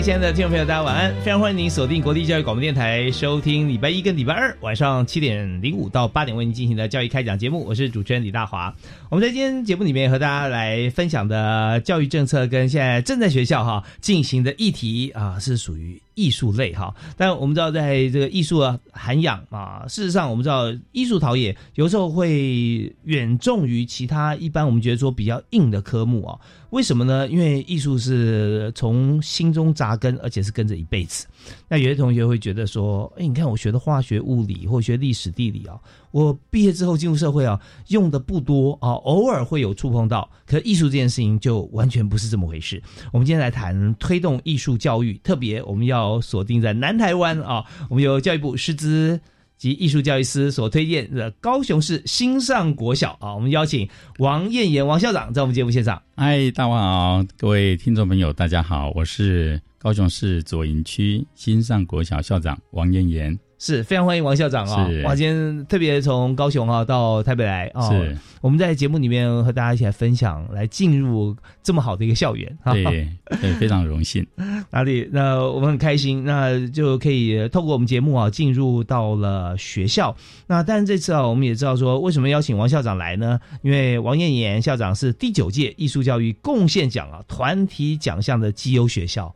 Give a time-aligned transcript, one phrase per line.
[0.00, 1.12] 亲爱的听众朋友，大家晚安！
[1.22, 7.64] 非常欢迎您锁定国立教育广播电台，收听礼拜一跟礼拜二晚上七点零五到八点为您进行的教育开讲节目。
[7.64, 8.72] 我是主持人李大华。
[9.10, 16.00] 我们在今天节目里面和大家来分享的教育政策，跟现在正在学校哈进行的议题啊，是属于。
[16.18, 26.36] 艺术类哈，但我们知道，在这个艺术的涵养啊，事实上我们知道，艺术陶冶有时候会远重于其他一般我们觉得说比较硬的科目啊。
[26.70, 27.26] 为什么呢？
[27.28, 31.26] 因为艺术是从心中扎根，而且是跟着一辈子。
[31.68, 35.78] 那有些同学会觉得说，哎，你看我学的化学、物理或学历史、地理啊。
[36.10, 40.30] 我毕业之后进入社会啊，用的不多啊，偶尔会有触碰到。
[40.46, 42.82] 可艺术这件事情就完全不是这么回事。
[43.12, 47.64] 我们今天来谈推动艺术教育，特别我们要锁定在南台湾啊。
[47.90, 49.20] 我们由教育部师资
[49.56, 56.00] 及艺术教育司所推荐的高雄市新上国小啊，我们邀请王燕妍王校长在我们节目现场。
[56.16, 63.38] 嗨，大家好，各位听众朋友，大家好，我是高雄市左营区新上国小校长王燕妍。
[63.58, 64.88] 是非常欢迎王校长啊！
[65.04, 73.08] 哇，今天特别从高雄啊到台北来啊，是我们在节目里面和大家一起来分享，来进入这么好的一个校园，对
[73.40, 74.24] 对，非常荣幸。
[74.70, 75.08] 哪里？
[75.10, 80.16] 那我们很开心，那就可以透过我们节目啊，进入到了学校。
[80.46, 83.40] 那但是这次啊，我们也知道说，为什么邀请王校长来呢？
[83.62, 89.34] 因为王艳妍校长是第九届艺术教育贡献奖啊团体奖项的绩优学校。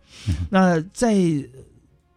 [0.49, 1.17] 那在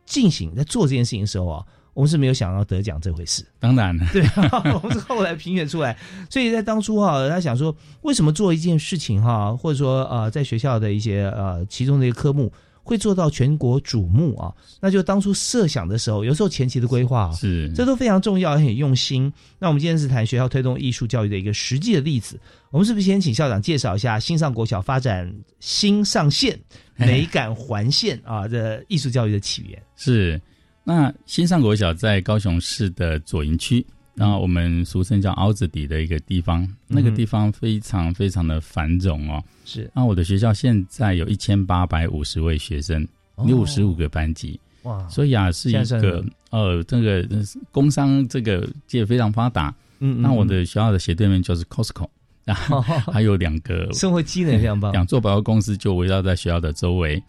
[0.05, 1.65] 进行在做这件事情的时候啊。
[1.95, 3.97] 我们是没有想到得奖这回事，当然。
[3.97, 5.97] 了， 对啊，我们是后来评选出来，
[6.29, 12.51] 所以在当初哈，他想说为什么做一件事情哈，或者说呃，在学校的一些呃其中的一个科目
[12.83, 19.31] 会做到全国瞩目啊，那就当初设想的时候，有时候前期的规划是，这都非常重要，很用心。
[19.57, 22.37] 那我们今天是谈学校推动艺术教育的一个实际的例子，
[22.71, 26.59] 我们是不是先请校长介绍一下新上国小发展新上线
[26.97, 29.81] 美感环线啊的艺术教育的起源？
[29.95, 30.41] 是。
[30.87, 39.43] 那新上国小在高雄市的左营区，然后我们俗称叫凹子底的一个地方，那个地方非常非常的繁荣哦。
[39.65, 43.05] 是，那我的学校现在有一千八百五十位学生，
[43.45, 47.27] 六十五个班级，哇，所以啊是一个呃这个
[47.71, 49.73] 工商这个界非常发达。
[49.99, 52.07] 嗯，那我的学校的斜对面就是 Costco，
[52.43, 57.21] 然 后还有两个生活机能非常棒，两座百货公司就围绕在学校的周围。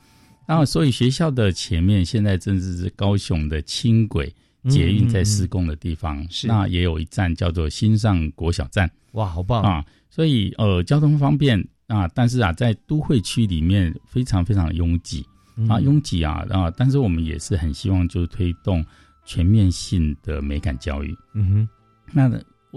[0.46, 4.32] 然后，所以学校的前面现在正是高雄的轻轨
[4.68, 8.90] 捷运在施工的地方，是那也有一站叫做新上国小站。
[9.12, 9.84] 哇，好棒啊！
[10.10, 15.26] 所以呃，交通方便啊，但是啊，在都会区里面非常非常拥挤
[15.68, 16.70] 啊，拥挤啊啊！
[16.76, 18.84] 但是我们也是很希望就推动
[19.24, 21.16] 全面性的美感教育。
[21.34, 21.68] 嗯哼，
[22.12, 22.28] 那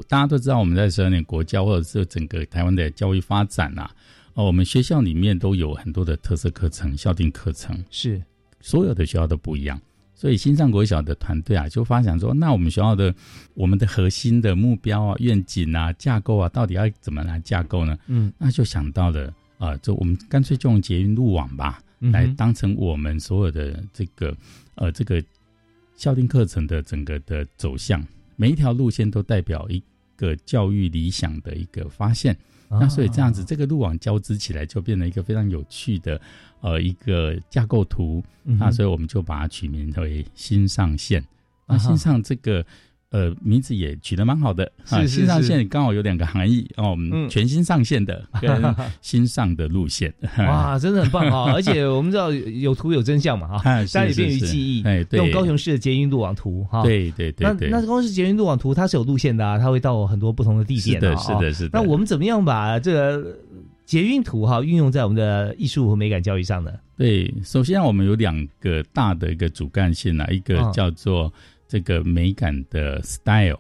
[0.08, 3.92] 大家都知道，我们在十二年国教或者是整个台湾的教育发展啊。
[4.40, 8.24] 哦，我们学校里面都有很多的特色课程、校定课程，是
[8.62, 9.78] 所有的学校都不一样。
[10.16, 13.14] 所以新上国小的团队啊，就发想说，那我们学校的
[13.54, 18.00] 我们的核心的目标啊、愿景啊、架构啊，到底要怎么来架构呢？
[18.08, 24.34] 嗯，那就想到了啊，就我们干脆就用捷运路网吧，来当成我们所有的这个
[24.76, 25.22] 呃这个
[25.98, 28.02] 校定课程的整个的走向，
[28.38, 29.84] 每一条路线都代表一
[30.16, 32.38] 个教育理想的一个发现。
[32.70, 36.22] 那所以这样子，这个路网交织起来就变成一个非常有趣的，
[36.62, 38.24] 呃，一个架构图。
[38.44, 41.24] 那所以我们就把它取名为新上线。
[41.66, 42.66] 那新上这个。
[43.12, 51.52] 呃，名字也取得蛮好的，是新上线刚好有两个含义哦，我们全新上线的跟 新上的路线，哇，真的很棒啊！
[51.56, 61.70] 而且我们知道有图有真相嘛，哈，大家也便于记忆，哎，用高雄市的捷运路网图，哈，对对对，那那高雄市捷运路网图它是有路线的啊，它会到很多不同的地点，是的，是的，是的。
[61.74, 63.36] 那我们怎么样把这个？
[63.90, 66.72] 捷运图哈运用在我们的艺术和美感教育上呢？
[66.96, 71.34] 对，首先我们有两个大的一个主干线啊，一个叫做
[71.70, 73.60] 这个美感的 style，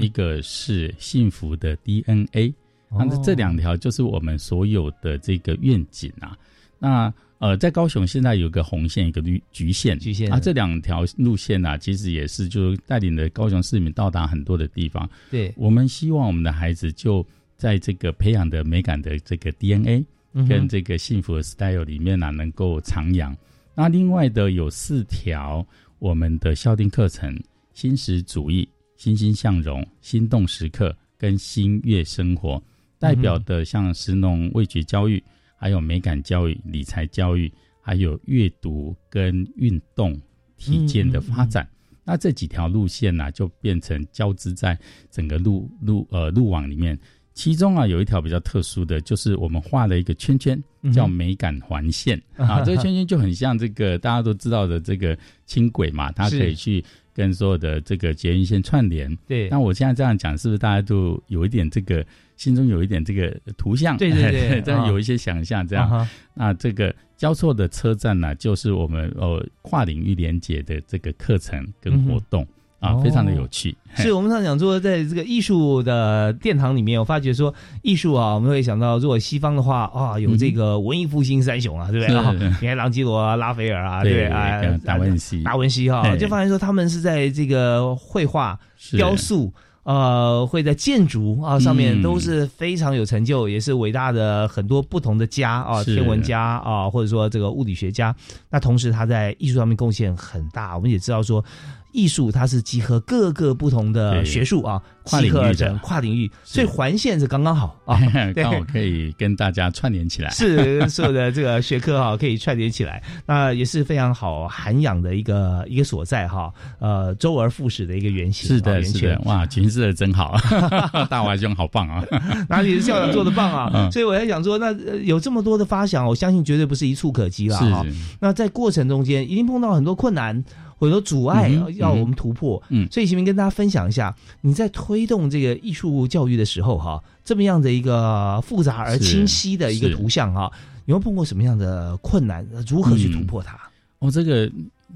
[0.00, 2.54] 一个是幸福的 DNA。
[2.88, 6.38] 那这两条就是我们所有的这个愿景啊。
[6.78, 15.08] 那呃，在高雄现在有个红线，一个绿橘线，橘线啊，这两条路线呢，其实也是就带领着高雄市民到达很多的地方。
[15.30, 17.26] 对，我们希望我们的孩子就
[17.56, 20.04] 在这个培养的美感的这个 DNA
[20.48, 23.34] 跟这个幸福的 style 里面呢，能够徜徉。
[23.74, 25.66] 那另外的有四条
[26.00, 27.38] 我们的校定课程：
[27.74, 28.66] 新时主义、
[28.96, 32.62] 欣欣向荣、心动时刻跟新月生活，
[32.98, 35.22] 代表的像食农味觉教育。
[35.56, 37.52] 还有美感教育、理财教育，
[37.82, 40.18] 还有阅读跟运动
[40.56, 41.68] 体健的发展，
[42.02, 44.78] 那这几条路线呢，就变成交织在
[45.10, 46.98] 整个路路呃路网里面。
[47.40, 52.62] 其中啊，有一条比较特殊的，就是我们画了一个圈圈，叫美感环线 啊。
[52.62, 55.16] 这个圈圈就很像这个大家都知道的这个
[55.46, 56.84] 轻轨嘛，它可以去
[57.14, 59.16] 跟所有的这个捷运线串联。
[59.26, 62.04] 对，那我现在这样讲，是不是大家都有一点这个？
[62.36, 66.08] 心中有一点这个图像，对对对， 这样有一些想象，这样。
[66.32, 72.48] 那这个交错的车站呢，就是我们呃跨领域连接的这个课程跟活动
[72.80, 73.76] 啊，非常的有趣。
[73.94, 82.48] 是我们常讲说，在这个艺术的殿堂里面，我发觉说艺术啊，我们会想到，如果西方的话啊，有这个文艺复兴三雄啊，对不对？
[82.60, 88.58] 你看朗基罗啊、拉斐尔啊，对啊，达文西、达文西哈，就发现说他们是在这个绘画、
[88.96, 89.52] 雕塑。
[89.82, 98.14] 呃，会在建筑啊上面都是非常有成就，也是伟大的很多不同的家啊，天文家啊，或者说这个物理学家。
[98.50, 101.42] 那同时他在艺术上面贡献很大，我们也知道说。
[101.92, 107.98] 艺术它是集合各个不同的学术啊，跨领域的跨领域，所以环线是刚刚好啊，
[108.34, 110.30] 刚好可以跟大家串联起来。
[110.30, 116.52] 是所有的这个学科哈，可以串联起来， 那也是非常好涵养的一个一个所在哈。
[116.78, 118.48] 呃，周而复始的一个原型。
[118.48, 120.36] 是的，是的，哇，诠释的真好，
[121.10, 122.04] 大华兄好棒啊！
[122.48, 123.90] 哪里是校长做的棒啊？
[123.90, 124.72] 所以我在想说，那
[125.02, 127.84] 有这么多的发想，我相信绝对不是一触可及了哈。
[128.20, 130.44] 那在过程中间，一定碰到很多困难。
[130.80, 140.50] 很多阻碍要我们突破，嗯，所以前面跟大家分享一下，你在推动这个艺术教育的时候，哈，这么样的一个复杂而清晰的一个图像，哈，
[140.86, 142.46] 有没有碰过什么样的困难？
[142.66, 143.58] 如何去突破它？
[143.98, 144.50] 哦，这个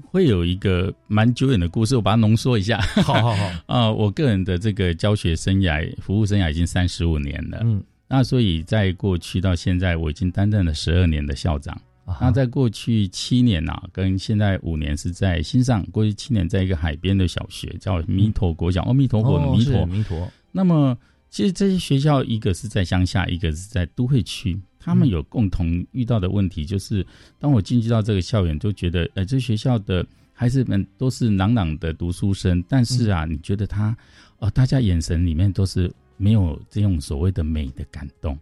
[0.09, 2.79] 会有一个蛮久远的故事，我把它浓缩一下。
[3.03, 11.79] 好好好， 啊，我个人的这个教学生涯、服务生涯已经三十五年了，嗯，那所以在过去到现在，我已经担任了十二年的校长。
[12.21, 15.83] 那在过去七年呐，跟现在五年是在新上。
[15.91, 19.85] 过去七年在一个海边的小学，叫弥陀国小，阿弥陀佛的弥陀。
[19.87, 20.31] 弥陀。
[20.51, 20.95] 那么，
[21.31, 27.05] 其实这些学校，一个是在乡下，一个是在都会区，他们有共同遇到的问题，就是
[27.39, 33.97] 当我进去到这个校园，就觉得，呃，这学校的孩子们都是朗朗的读书声，但是啊，你觉得他，
[34.37, 38.37] 呃，大家眼神里面都是没有这种所谓的美的感动。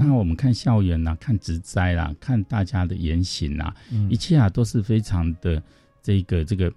[0.00, 3.74] 那我们看校园呐，看植栽啦，看大家的言行啊，
[4.08, 5.62] 一切啊都是非常的
[6.02, 6.72] 这个这个，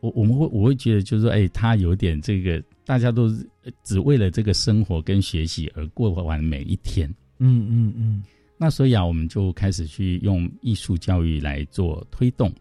[0.00, 3.48] 我我们会我会觉得就是说，哎，他有点这个，大家都是
[3.82, 7.08] 只为了这个生活跟学习而过完每一天。
[7.38, 8.22] 嗯嗯嗯。
[8.56, 12.52] 那所以啊，我们就开始去用艺术教育来做推动。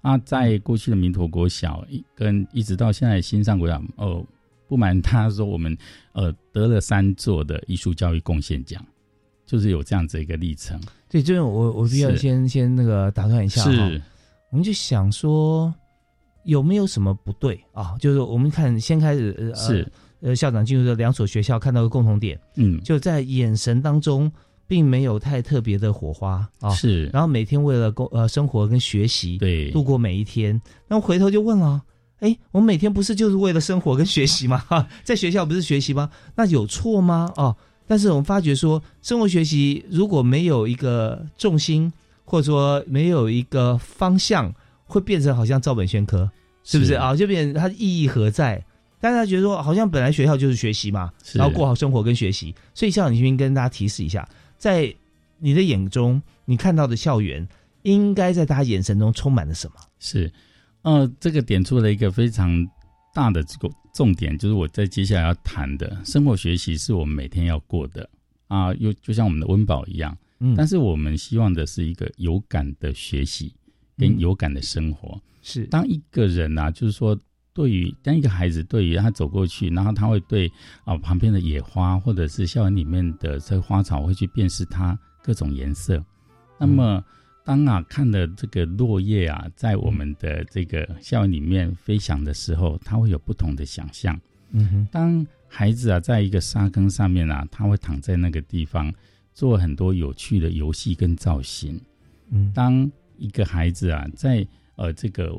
[0.00, 4.24] 啊，在过去的民陀国小跟一直到现在新上国小，哦，
[4.66, 5.76] 不瞒他说，我们
[6.12, 8.82] 呃得了三座的艺术教育贡献奖。
[9.50, 13.72] 就是有这样子一个历程，对，这边我我必须要先先那个打断一下哈，
[14.50, 15.74] 我们就想说
[16.44, 17.96] 有没有什么不对啊？
[17.98, 24.30] 就是我们看先开始呃是呃校长进入这两所学校看到个共同点，嗯，就在眼神当中
[24.68, 31.82] 并没有太特别的火花啊，是，然后每天为了工呃生活跟学习对度过每一天，那回头就问了，
[32.20, 34.58] 哎，我们每天不是就是为了生活跟学习吗？
[34.68, 36.08] 哈， 在学校不是学习吗？
[36.36, 37.32] 那有错吗？
[37.36, 37.56] 哦。
[37.90, 41.92] 但是我们发觉说，生活学习如果没有一个重心，
[42.24, 44.54] 或者说没有一个方向，
[44.84, 46.30] 会变成好像照本宣科，
[46.62, 47.16] 是不是啊？
[47.16, 48.64] 就变它意义何在？
[49.00, 52.54] 大家觉得说，好像本来学校就是学习嘛，然后过好生活跟学习。
[52.74, 54.94] 所以校长，你先跟大家提示一下，在
[55.40, 57.44] 你的眼中，你看到的校园，
[57.82, 59.74] 应该在大家眼神中充满了什么？
[59.98, 60.32] 是，
[60.82, 62.64] 呃，这个点出了一个非常。
[63.12, 68.08] 大的这个重点就是我在接下来要谈的生活学习是我们每天要过的。
[68.48, 73.54] 啊，又就像我们的温饱一样，嗯，但是我们希望的是一个有感的学习
[73.96, 75.20] 跟有感的生活。
[75.40, 75.64] 是。
[75.66, 77.16] 当一个人啊，就是说
[77.52, 80.50] 对于当一个孩子对于他走过去，然后他会对
[80.82, 86.04] 啊旁边的野花或者是校园里面的这个花草会去辨识它各种颜色。
[86.58, 87.04] 那么，
[87.50, 94.16] 当啊看的这个落叶啊，在我们的这个校园里面飞翔的时候，他会有不同的想象。
[94.52, 98.94] 嗯哼，当孩子啊在一个沙坑上面啊，他会躺在那个地方
[99.34, 101.76] 做很多有趣的游戏跟造型。
[102.28, 102.88] 嗯，当
[103.18, 105.36] 一个孩子啊在呃这个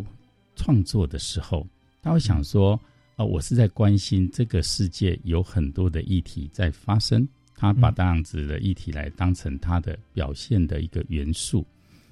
[0.57, 1.65] 创作的时候，
[2.01, 2.77] 他会想说
[3.15, 7.25] 啊，我是在关心这个世界有很多的议题在发生。
[7.55, 11.63] 他把这样子的议题来当成他的表现的一个元素，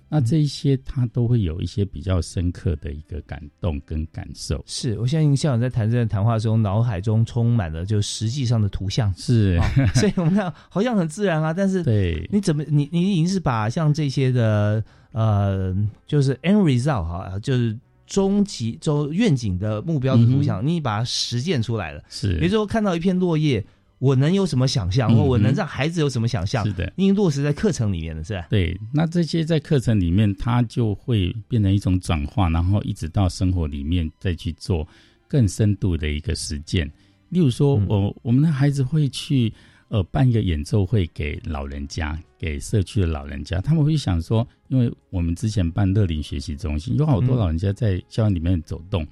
[0.09, 4.61] 那这一些他都会有一些比较深刻的一个感动跟感受。
[4.65, 9.59] 是我相信校长在谈这个谈话中，脑海中充满了就实际上的图像，是，
[9.93, 15.75] 所以我们看好像很自然啊，但是 对，你怎么你你已经是把像这些的呃，
[16.07, 22.01] 就是 end result 哈，就是终极终愿景的目标的图像，你把它实践出来了。
[22.09, 23.63] 是，比如说看到一片落叶。
[23.99, 26.65] 我能有什么想象，或我能让孩子有什么想象？
[26.65, 28.47] 是的，因为落实在课程里面的是吧？
[28.49, 34.87] 对，那这些在课程里面，它就会变成一种转化，然后一直到生活里面再去做
[35.27, 36.89] 更深度的一个实践。
[37.27, 39.53] 例如说，我我们的孩子会去
[39.89, 49.05] 呃办一个演奏会给老人家，给社区的老人家，他们会想说，因为我们之前办乐龄学习中心，有好多老人家在校园里面走动，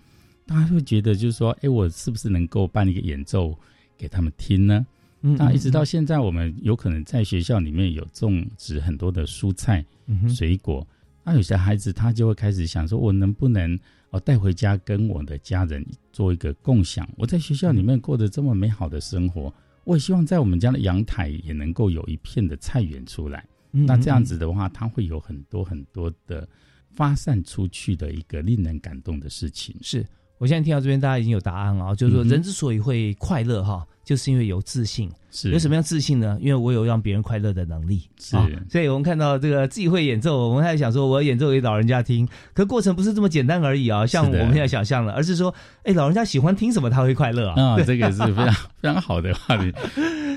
[0.46, 3.54] 大家会觉得就是说，哎，我是不是能够办一个演奏？
[3.98, 4.86] 给他们听呢，
[5.22, 9.84] 那一直到现在，我们有可能在学校里面有种植很多的蔬菜、
[10.30, 10.86] 水果。
[11.24, 13.78] 那有些孩子他就会开始想说，我能不能
[14.12, 17.08] 哦带回家跟我的家人做一个共享？
[17.18, 23.46] 我在学校里面过得这么美好的生活，我也希望在我们家的阳台也能够有一片的菜园出来。
[23.72, 26.48] 那这样子的话，他会有很多很多的
[26.92, 29.76] 发散出去的一个令人感动的事情。
[29.82, 30.06] 是。
[30.38, 35.12] 我现在听到这边，大家已经有答案了，就是说人之所以会快乐，哈，就是因为有自信。
[35.30, 36.38] 是有什么样自信呢？
[36.40, 38.02] 因为我有让别人快乐的能力。
[38.18, 38.38] 是，
[38.70, 44.08] 所以我们看到这个自己会演奏，我们还想说，我要演奏给老人家听，可过程不是这么简单而已啊。
[44.08, 47.62] 像我们现在想象的，而是说，哎，老人家喜欢听什么，他会快乐啊。
[47.62, 49.72] 啊，这个是非常 非常好的话题。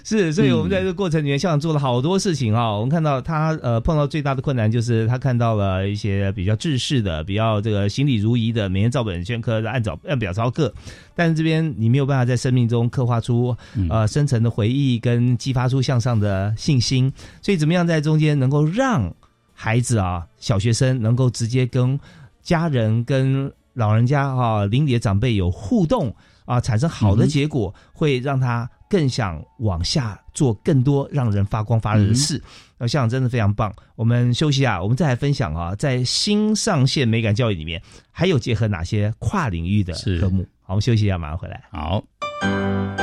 [0.04, 2.72] 是，所以我们在这个过程里面，校长做了好多事情啊。
[2.72, 10.74] 我们看到他呃碰到最大的困难就是他看到了一些比较制式的、比较这个行礼如仪的每天照本宣科的按照按表操课，
[11.20, 13.54] 但是这边你没有办法在生命中刻画出
[13.90, 17.12] 呃深层的回忆跟激发出向上的信心。
[17.42, 19.14] 所以怎么样在中间能够让
[19.52, 22.00] 孩子啊小学生能够直接跟
[22.42, 26.10] 家人跟老人家啊邻里的长辈有互动
[26.46, 28.66] 啊，产生好的结果，会让他。
[28.90, 32.42] 更想往下做更多让人发光发热的事，
[32.76, 33.72] 那校长真的非常棒。
[33.94, 40.44] 我们休息啊，我们再来分享啊，在新上线美感教育里面，还有结合哪些跨领域的科目？
[40.70, 41.62] 我们休息一下，马上回来。
[41.70, 42.99] 好。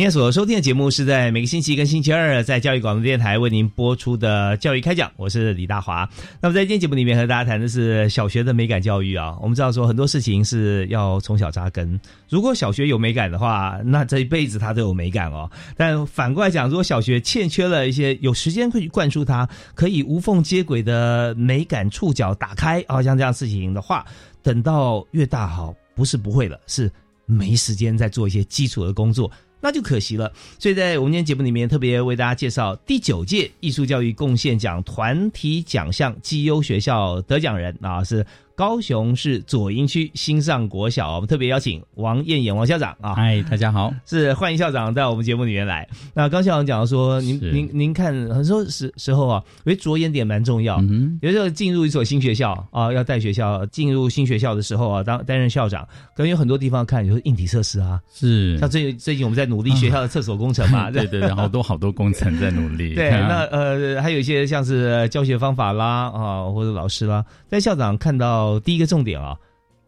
[0.00, 6.08] 今天所收听的节目是在每个星期跟星期二在教育广播电台为您播出的教育开讲，我是李大华。
[6.40, 9.36] 那么在今天节目里面和大家谈的是小学的美感教育啊。
[9.42, 15.50] 我们知道说很多事情是要从小扎根，如果小学有美感的话，那这一辈子他都有美感哦。
[15.76, 24.06] 但反过来讲，如果小学欠缺了一些有时间可以灌输他可以无缝接轨的美感触角打开啊，像这样事情的话，
[24.42, 26.90] 等到越大好，不是不会了，是
[27.26, 29.30] 没时间再做一些基础的工作。
[29.60, 38.24] 那就可惜了，所以在我们今天节目里面特别为大家介绍第九届艺术教育贡献奖团体奖项绩优学校得奖人啊，是。
[38.60, 45.88] 高雄市左营区新上国小，我们特别邀请王燕燕王校长啊，嗨，大家好，是欢迎校长在我们节目里面来。
[46.12, 50.76] 那刚校长讲说，您您您看，很多时时候啊，因为着眼点蛮重要。
[50.82, 58.58] 嗯、有时候进入一所新学校啊，要带学校进入新学校的时候啊，当担任校长，可能有很多地方看，就是硬体设施啊，是。
[58.58, 62.92] 像最最近我们在努力学校的厕所工程嘛， 对对对，好多好多工程在努力。
[62.94, 69.36] 对，那呃，还有一些像是教学方法啦啊，或者老师啦，在校长看到第一个重点啊，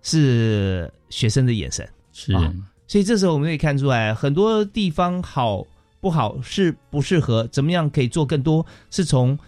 [0.02, 2.32] 是学生的眼神，是，
[2.86, 5.66] 所以这时候我们可以看出来，很多地方好
[6.00, 9.38] 不好，适不适合，怎么样可以做更多，是从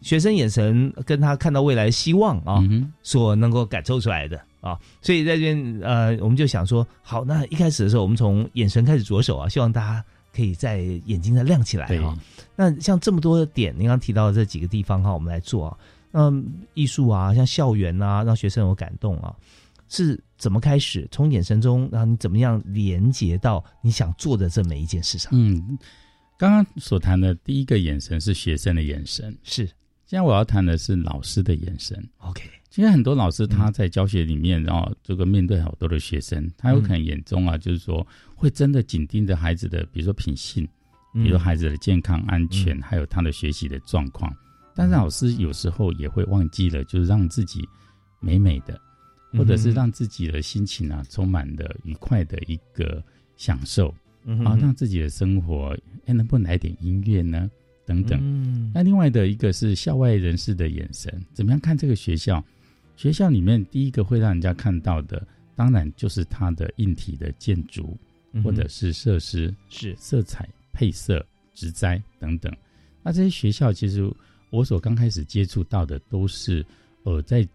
[0.00, 2.62] 学生眼神跟他看到未来的希望啊，
[3.02, 4.78] 所能够感受出来的啊。
[5.00, 12.18] 所以在这边呃，我们就想说，好，那一开始的时候，我们从眼神开始着手啊，希望大家可以在眼睛再亮起来啊。
[12.56, 15.76] 那像这么多的点，您刚提到的这几个地方哈，我们来做啊。
[16.12, 19.34] 嗯，艺术啊，像校园啊，让学生有感动啊，
[19.88, 21.06] 是怎么开始？
[21.10, 25.30] 从眼神中，然后你怎么样连接到你想做的这每一件事上？
[25.34, 25.78] 嗯，
[26.36, 29.68] 刚刚所谈的第一个眼神是学生的眼神，是。
[30.06, 31.96] 现在我要谈的是老师的眼神。
[32.18, 40.66] OK，今天很多老师他在教学里面，然后这个面对好多的学生，他有可能眼中啊，就是说会真的紧盯着孩子的，比如说品性，
[41.12, 44.34] 比如孩子的健康安全，还有他的学习的状况。
[44.80, 47.68] 但是老师有时候也会忘记了，就是让自己
[48.18, 48.80] 美美的，
[49.34, 53.04] 或者是让自己的心情啊充满的愉快的一个
[53.36, 53.94] 享受
[54.42, 57.50] 啊，让自己的生活哎能不能来点音乐呢？
[57.84, 58.72] 等等。
[58.72, 62.42] 那另外的一个是校外人士的眼神，怎么样看这个学校？
[62.96, 65.22] 学校里面第一个会让人家看到的，
[65.54, 67.98] 当然就是它的硬体的建筑，
[68.42, 71.22] 或者是设施，是色彩配色、
[71.52, 72.50] 植栽等等。
[73.02, 74.10] 那这些学校其实。
[74.50, 76.64] 我所刚开始接触到的都是，
[77.04, 77.48] 呃，在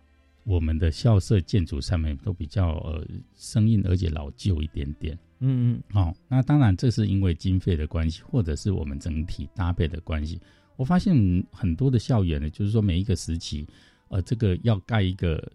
[0.43, 5.17] 我们的校舍建筑上面都比较呃生硬而且老旧一点点。
[5.39, 5.83] 嗯嗯。
[5.91, 10.39] 好，那当然这是因为经费的关系，或者是我们整体搭配的关系。
[10.77, 11.15] 我发现
[11.51, 13.67] 很多的校园呢，就是说每一个时期，
[14.09, 15.51] 呃，这个要盖一个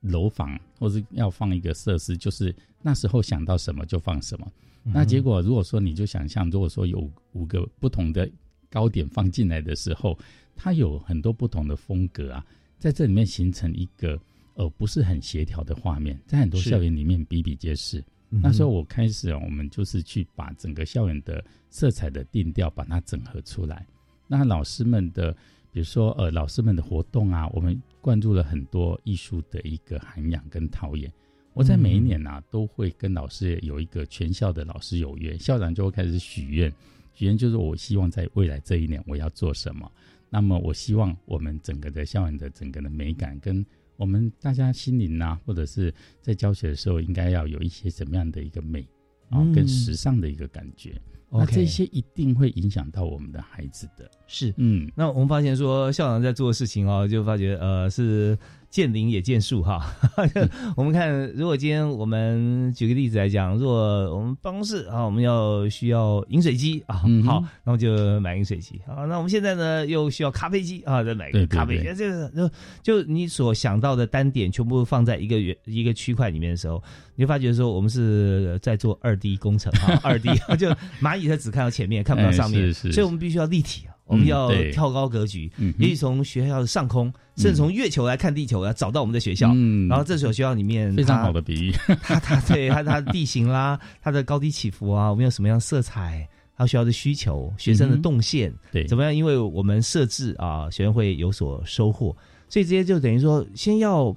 [0.00, 4.46] 楼房，或者要放一个设施，就是那时候想到什么就放什么。
[4.82, 8.28] 那结果如果说你就想象，如果说有五个不同的
[8.70, 10.18] 高点放进来的时候，
[10.56, 12.44] 它有很多不同的风格啊，
[12.78, 14.18] 在这里面形成一个
[14.54, 18.02] 呃不是很协调的画面，在很多校园里面比比皆是。
[18.28, 23.86] 那时候我开始啊，我们就是去把整个校园的色彩的定调把它整合出来。
[24.26, 25.32] 那老师们的，
[25.70, 31.10] 比如说呃老师们的活动啊，我们灌注了很多艺术的一个涵养跟陶冶。
[31.54, 36.70] 我在每一年呐都会跟老师有一个全校的老师有约，校长就会开始许愿，
[37.14, 39.90] 许愿就是我希望在未来这一年我要做什么。
[40.28, 43.64] 那么，我希望我们整个的校园的整个的美感，跟
[43.96, 48.86] 我们大家心灵呐，或者是在教学的时候，应该要有一些什么样的一个美，
[49.30, 51.00] 啊，更时尚的一个感觉。
[51.30, 54.10] 那这些一定会影响到我们的孩子的。
[54.26, 58.38] 是，嗯，那我们发现说，校长在做的事情哦，就发觉呃是。
[58.76, 59.82] 见林也见树哈，
[60.76, 63.74] 我们看，如果今天我们举个例子来讲，如果
[64.14, 69.06] 我们办公室啊，我们要需要饮水机啊，好，那我就买饮水机啊。
[69.06, 71.84] 那我们现在呢，又需要咖啡机啊，再买个咖啡机。
[71.96, 72.50] 这个就
[72.82, 76.82] 就你所想到的单点全部放在一个圆一个区块里面的时候，
[77.14, 80.68] 你就发觉说，我们是在做二 D 工程啊，二 D 就
[81.00, 83.95] 蚂蚁它只看到前面，看不到上面，所以我们必须要立体啊。
[84.06, 89.50] 我们要跳高格局，也许从学校的上空，甚至从月球来看地球，要找到我们的学校。
[89.54, 99.14] 嗯然后这所学校里面非常好的比喻， 它它对它它的地形啦，它的高低起伏啊，我们有什么样色彩，还有学校的需求，学生的动线，对怎么样？
[99.14, 102.16] 因为我们设置啊，学生会有所收获，
[102.48, 104.14] 所以这些就等于说，先要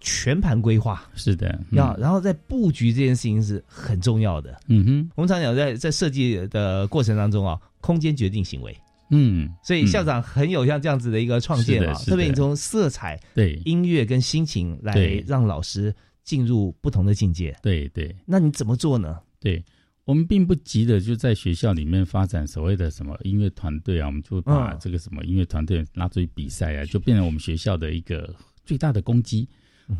[0.00, 4.60] 全盘规划，是的，要然后在布局这件事情是很重要的。
[4.68, 8.76] 嗯哼，我们常讲在在设计的过程当中啊，空间决定行为。
[9.10, 14.94] 嗯，所以校长很有像这样子的一个创建啊，特别你从色彩、对音乐跟心情来
[15.26, 17.56] 让老师进入不同的境界。
[17.62, 19.18] 对对，那你怎么做呢？
[19.40, 19.64] 对
[20.04, 29.48] 我们并不急的就在学校里面发展所谓的什么音乐团队啊，我们就把这个什么音乐团队拉出去比赛啊，就变成我们学校的一个最大的攻击，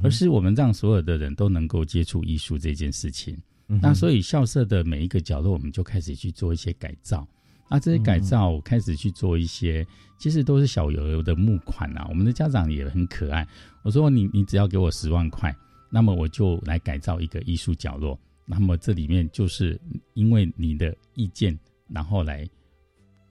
[0.02, 3.36] 而是我们让所有的人都能够接触艺术这件事情。
[3.66, 7.26] 那所以校舍的每一个角落，我们就开始去做一些改造。
[7.70, 9.86] 啊，这些改造开始去做一些，
[10.18, 12.04] 其实都是小油油的募款啊。
[12.10, 13.46] 我们的家长也很可爱。
[13.82, 15.54] 我说你你只要给我十万块，
[15.88, 18.18] 那么我就来改造一个艺术角落。
[18.44, 19.80] 那么这里面就是
[20.14, 22.46] 因为你的意见，然后来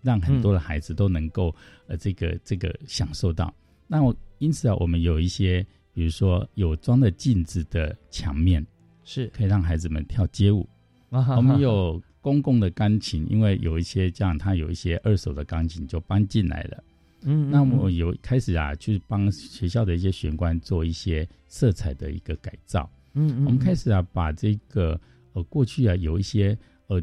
[0.01, 1.53] 让很多的孩子都能够
[1.87, 3.53] 呃这个这个享受到。
[3.87, 5.63] 那我因此啊，我们有一些。
[5.91, 8.65] 比比如说有装的镜子的墙面，
[9.03, 10.65] 是可以让孩子们跳街舞。
[11.09, 16.83] 我们有公共的钢琴，因为有一些这样，他有一些二手的钢琴就搬进来了。
[17.23, 22.87] 嗯，那我有开始啊，去帮学校的一些玄关做一些色彩的一个改造。
[23.13, 24.99] 嗯嗯，我们开始啊，把这个
[25.33, 27.01] 呃过去啊有一些呃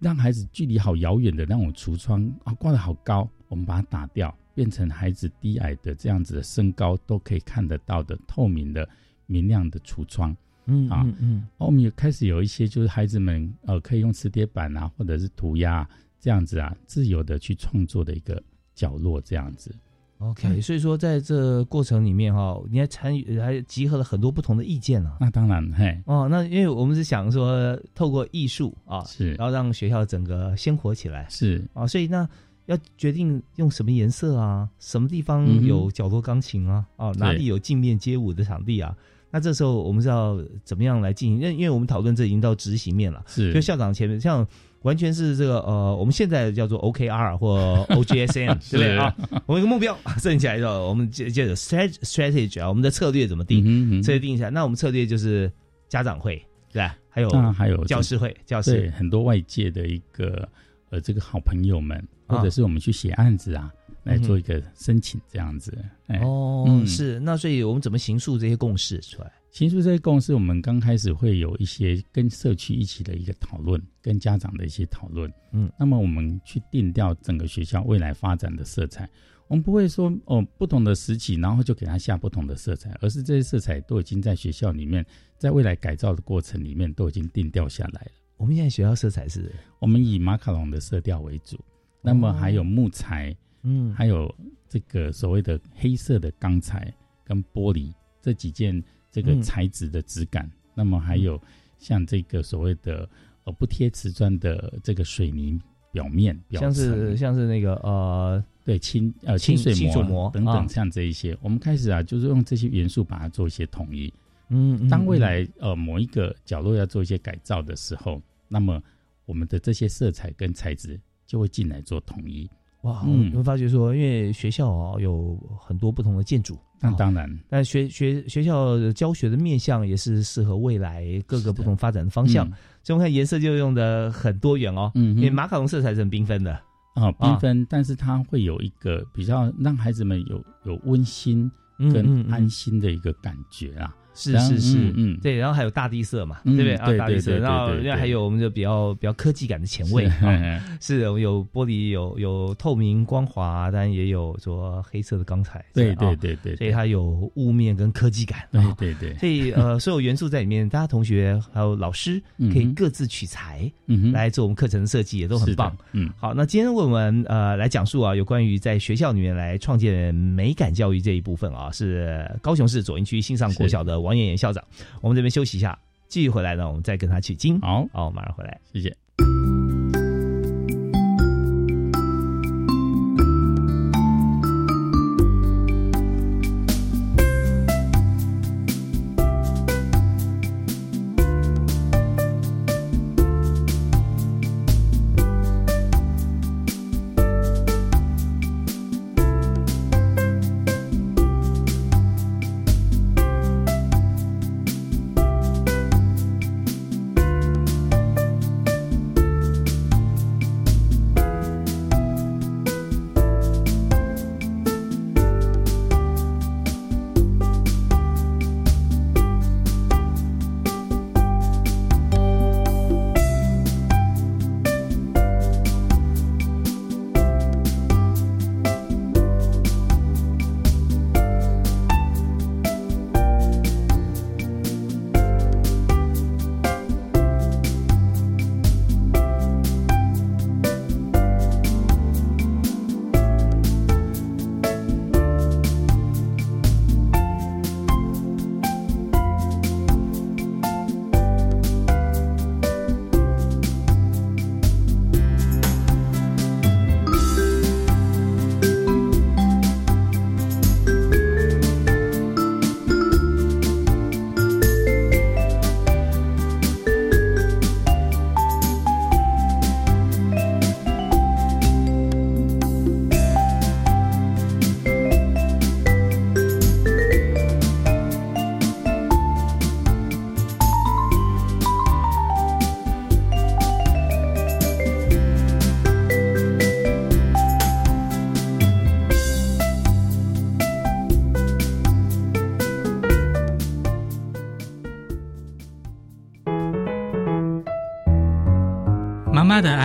[0.00, 8.88] 让孩子距离好遥远的那种橱窗啊挂的好高，我们把它打掉，变成孩子低矮的这样子的身高都可以看得到的透明的
[9.26, 10.34] 明亮的橱窗。
[10.66, 15.88] 嗯啊嗯，我们也开始有一些就是孩子们呃可以用磁铁板啊或者是涂鸦
[16.20, 18.42] 这样子啊自由的去创作的一个
[18.74, 19.74] 角落这样子。
[20.18, 25.16] OK，所以说在这过程里面哈，你还参与还集合了很多不同的意见啊。
[25.18, 26.00] 那当然嘿。
[26.06, 31.26] 哦，那因为我们是想说透过艺术啊是，然后让学校整个鲜活起来。
[31.28, 31.68] 是。
[31.74, 32.28] 啊，所以那
[32.66, 38.96] 要决定用什么颜色啊，什么地方有角落钢琴啊，哦哪里有镜面街舞的场地啊。
[39.32, 41.40] 那这时候我们是要怎么样来进行？
[41.40, 44.46] 因因为我们讨论这已经到执行面了，是就校长前面像
[44.82, 49.16] 完全是这个呃，我们现在叫做 OKR 或 OGSM， 对不对啊？
[49.46, 54.02] 我们一个目标设定起来之后，我们接接着 strategy 啊，我们的策略怎么定？
[54.02, 55.50] 策略定一下，那我们策略就是
[55.88, 56.36] 家长会，
[56.70, 56.96] 对吧？
[57.08, 60.48] 还有还有教师会，教师很多外界的一个
[60.90, 63.70] 呃这个好朋友们，或者是我们去写案子啊。
[64.04, 65.76] 来做一个申请，这样子。
[66.20, 69.32] 哦，是那所以我们怎么形塑这些共识出来？
[69.50, 75.30] 形塑这些共识，我们刚开始会有一些跟社区一起的一个讨论，跟家长的一些讨论。
[75.52, 79.08] 嗯，那么我们去定调整个学校未来发展的色彩。
[79.48, 85.04] 我们不会说哦，不同的时期，然后就给他下不同的色彩，而是这些色彩都已经在学校里面，
[85.36, 88.10] 在未来改造的过程里面都已经定调下来了。
[88.38, 91.62] 我们现在学校色彩是，我们以马卡龙的色调为主，
[92.00, 93.36] 那么还有木材。
[93.62, 94.32] 嗯，还有
[94.68, 96.92] 这个所谓的黑色的钢材
[97.24, 101.40] 跟玻璃这几件这个材质的质感，那么还有
[101.78, 103.08] 像这个所谓的
[103.44, 105.60] 呃不贴瓷砖的这个水泥
[105.92, 114.12] 表面表，像是像是那个呃对清呃清水膜等等像这一些，我们开始啊就是用这些元素把它做一些统一。
[114.48, 118.82] 嗯，当未来呃某一个角落要做一些改造的时候，那么
[119.24, 122.50] 我们的这些色彩跟材质就会进来做统一。
[122.82, 132.44] 哇，你会发觉说，因为学校哦有很多不同的建筑，那当然，但学学学校教学的面向也是适合未来各个不同发展的方向，
[132.82, 136.52] 所以我看颜色就用的很多元哦，嗯，因为马卡龙色彩是很缤纷的。
[136.94, 143.96] 啊，缤纷，但是它会有一个比较让孩子们有有温馨跟安心的一个感觉啊。
[144.14, 146.92] 是是是，嗯，对，然后还有大地色嘛，对不对啊？
[146.98, 162.22] 大地色，然后另外还有我们就比较比较科技感的前卫啊， 是有玻璃，有有透明光滑，但也有说黑色的钢材，对对对对，所以它有雾面跟科技感，对对对， 所以呃，所有元素在里面，大家同学还有老师
[162.52, 165.74] 可以各自取材，嗯来做我们课程的设计，也都很棒。
[165.92, 174.01] 嗯，好，那今天我们呃来讲述啊，有关于在学校里面来创建美感教育这一部分啊，是高雄市左营区新上国小的。
[174.02, 174.62] 王艳艳校长，
[175.00, 177.60] 我们这边休息一下，继续回来呢，我们再跟他取经。
[177.60, 179.01] 好，好，马上回来，谢谢。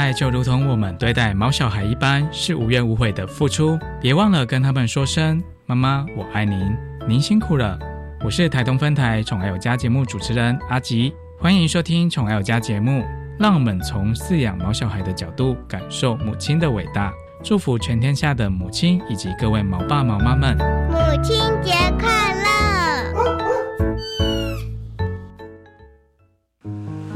[0.07, 3.77] 爱就如同我们对待毛小孩一般，是无怨无悔的付出。
[3.99, 6.73] 别忘了跟他们说声“妈妈，我爱您”，
[7.05, 7.77] 您辛苦了。
[8.23, 13.03] 我是台东分台宠爱有家节目主持人阿吉，欢迎收听宠爱有家节目。
[13.37, 17.11] 让我们从饲养毛小孩的角度，感受母亲的伟大。
[17.43, 20.55] 祝福全天下的母亲以及各位毛爸毛妈们，
[20.89, 22.26] 母亲节快乐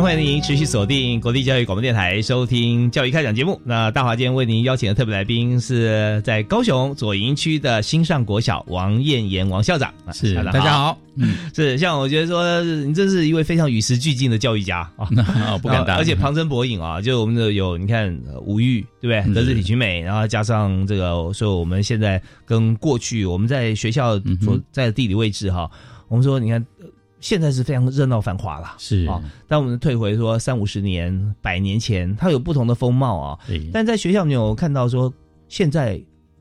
[0.00, 3.58] 欢迎您持续锁定国立教育广播电台，收听教育开讲节目。
[3.64, 9.92] 那大华今天为您邀请的特别来宾是在高雄左营区的新上国小王燕妍王校长。
[10.12, 10.98] 是，大家好。
[11.16, 19.34] 嗯，是像我觉得说，你真是一位非常与时俱进的教育家 啊，不敢当， 而且旁征博引啊，就我们的有你看吴玉对不对？
[19.34, 25.70] 德智体群美，然后加上这个说我们现在跟过去我们在学校所在的地理位置哈，
[26.08, 26.64] 我们说你看。
[27.20, 29.22] 现在是非常热闹繁华了，是啊。
[29.48, 33.38] 但我们退回说三五十年、百年前，它有不同的风貌啊。
[33.72, 35.12] 但在学校你有，看到说，
[35.48, 36.00] 现在、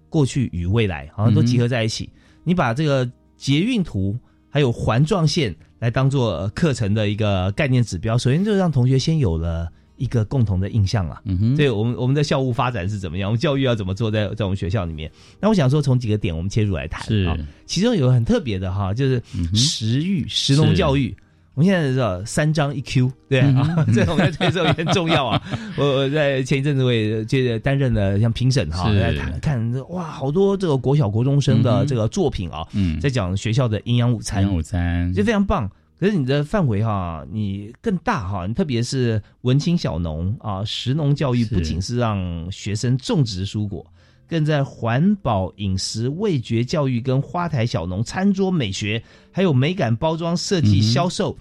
[0.09, 2.09] 过去与未来好像都集合在一起。
[2.43, 4.17] 你把这个捷运图
[4.49, 9.71] 还有环状线来当做课程的一个概念指标，首先就让同学先有了。
[9.97, 11.21] 一个共同的印象啊，
[11.55, 13.29] 所以我们我们的校务发展是怎么样？
[13.29, 15.11] 我们教育要怎么做，在在我们学校里面？
[15.39, 17.37] 那我想说，从几个点我们切入来谈啊。
[17.65, 19.21] 其中有个很特别的哈，就是
[19.53, 21.15] 食育、食农教育。
[21.53, 25.41] 我们现在知道三张一 Q，对啊， 这我们在推这也很重要啊。
[25.79, 35.71] 我我在前一阵子我也接担任了像评审哈，在谈看哇，好多这个国小国中生的这个作品啊，嗯在讲学校的营养午餐，营养午餐就非常棒。
[36.05, 43.83] 可是你的范围哈，你更大哈，你特别是文青小农啊，食农教育不仅是让学生种植蔬果，
[44.29, 51.35] 更在环保饮食、味觉教育跟花台小农餐桌美学，还有美感包装设计、销售，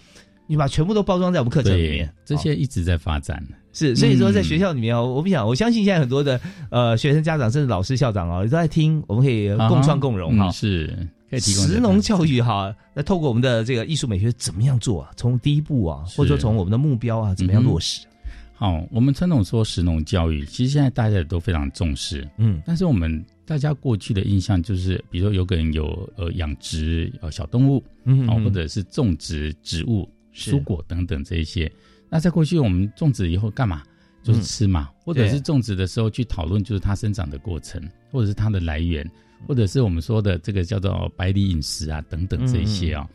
[0.46, 3.46] 你把全部都包装在我们课程里面，这些一直在发展。
[3.74, 11.06] 是，所以说在学校里面哦，我不想，我相信现在很多的呃学生家长甚至老师校长哦，都在听，我们可以共创共荣哈，是。
[11.40, 15.10] 食农教育哈，那透过我们的这个艺术美学怎么样做啊？
[15.16, 18.06] 从第一步啊，或者说从我们的目标啊，怎么样落实？
[18.54, 31.70] 好，我们传统说石农教育，其实现在大家也都非常重视，嗯，但是我们大家过去的印象就是，比如说有个人有呃养殖呃小动物，嗯，或者是种植植物、蔬果等等这一些。
[32.08, 33.82] 那在过去我们种植以后干嘛？
[34.24, 39.08] 就是吃嘛，或者是种植的时候去讨论，就是它生长的过程，或者是它的来源。
[39.46, 43.06] 或者是我们说的这个叫做百里饮食啊等等这些啊，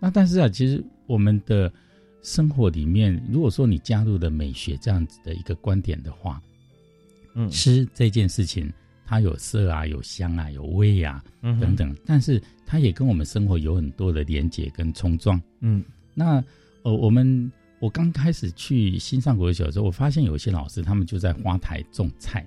[0.00, 1.72] 那但是啊，其实我们的
[2.22, 6.42] 生活里面，如果说你加入了美学这样子的一个观点的话，
[7.36, 8.68] 嗯，吃这件事情
[9.06, 15.40] 它有色啊，有香啊，有味啊，等等，但是它也跟我们生活有很多的连结跟冲撞。
[15.60, 15.84] 嗯，
[16.14, 16.42] 那
[16.82, 17.48] 呃，我们
[17.80, 22.46] 我刚开始去新上国小的时候，我发现有些老师他们就在花台种菜。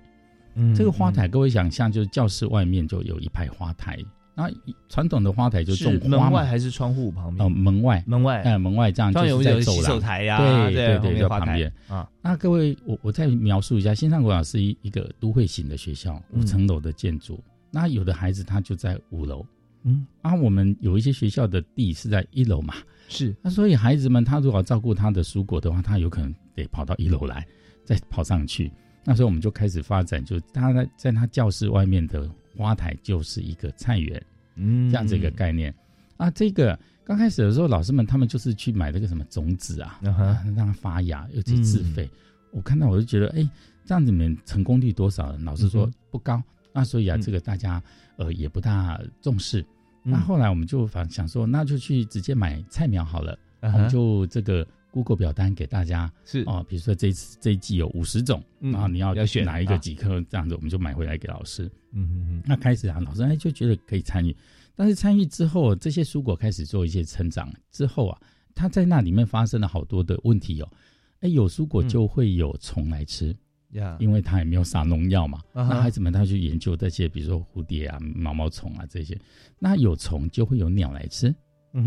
[0.55, 3.97] 嗯这个花台，各位想象，就是教室外面就有一排花台，
[4.35, 4.47] 那
[4.87, 7.43] 传统的花台就种花门外还是窗户旁边？
[7.43, 12.07] 哦，门外，门外，哎，门外这样就是在走廊台呀，对对对，在旁边啊。
[12.21, 17.43] 那各位，我我再描述一下，新上国小是一一个都会型的学校，五层楼的建筑。
[17.71, 19.43] 那有的孩子他就在五楼，
[19.83, 22.73] 嗯，啊，我们有一些学校的地是在一楼嘛，
[23.09, 23.35] 是。
[23.41, 27.45] 那所以孩子们他如果照顾他的蔬果的话，他有可能得跑到一楼来，
[27.83, 28.71] 再跑上去。
[29.03, 35.73] 那时候我们就开始发展，就他在在他教室外面的花台就是一个菜园，嗯，这样子一个概念。
[36.15, 42.09] 啊，这个刚开始的时候，老师们他们就是去买那个什么种子啊，让它发芽，又去自费。
[42.51, 43.49] 我看到我就觉得，哎，
[43.83, 45.35] 这样子你们成功率多少？
[45.39, 46.41] 老师说不高。
[46.71, 47.83] 那所以啊，这个大家
[48.15, 49.65] 呃也不大重视。
[50.03, 53.37] 那后来我们就反想说，那就去直接买菜苗好了。
[53.61, 54.67] 我们就这个。
[54.93, 61.65] Google 表单给大家是哦，比如说这一次这一季有五十种，然后你要要选哪一个几颗这样子，我们就买回来给老师。
[61.93, 62.43] 嗯嗯嗯。
[62.45, 64.37] 那开始啊，老师哎就觉得可以参与，
[64.75, 68.21] 但是参与之后，这些蔬果开始做一些成长之后啊，
[68.53, 70.69] 它在那里面发生了好多的问题哦。
[71.21, 73.35] 哎，有蔬果就会有虫来吃
[73.73, 75.39] 呀，因为他也没有撒农药嘛。
[75.53, 79.17] 那孩子们他去研究这些，比如说蝴蝶啊、毛毛虫啊这些，
[79.59, 81.33] 那有虫就会有鸟来吃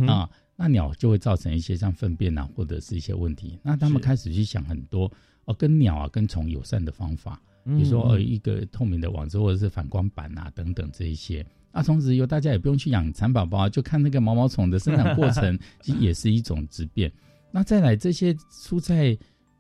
[0.07, 0.29] 啊。
[0.59, 3.59] 那鸟就会造成一些像粪便啊，或者是一些问题。
[3.63, 5.11] 那他们开始去想很多
[5.45, 11.45] 哦，跟鸟啊、跟虫友善的方法，比如说呃一个透明的网子，或者是反光板啊等等这一些。
[11.73, 17.13] 那从此以后，大家也不用去养蚕宝宝，就看那个毛毛虫的生长过程， 其实也是一种质变。
[17.51, 19.15] 那再来这些蔬菜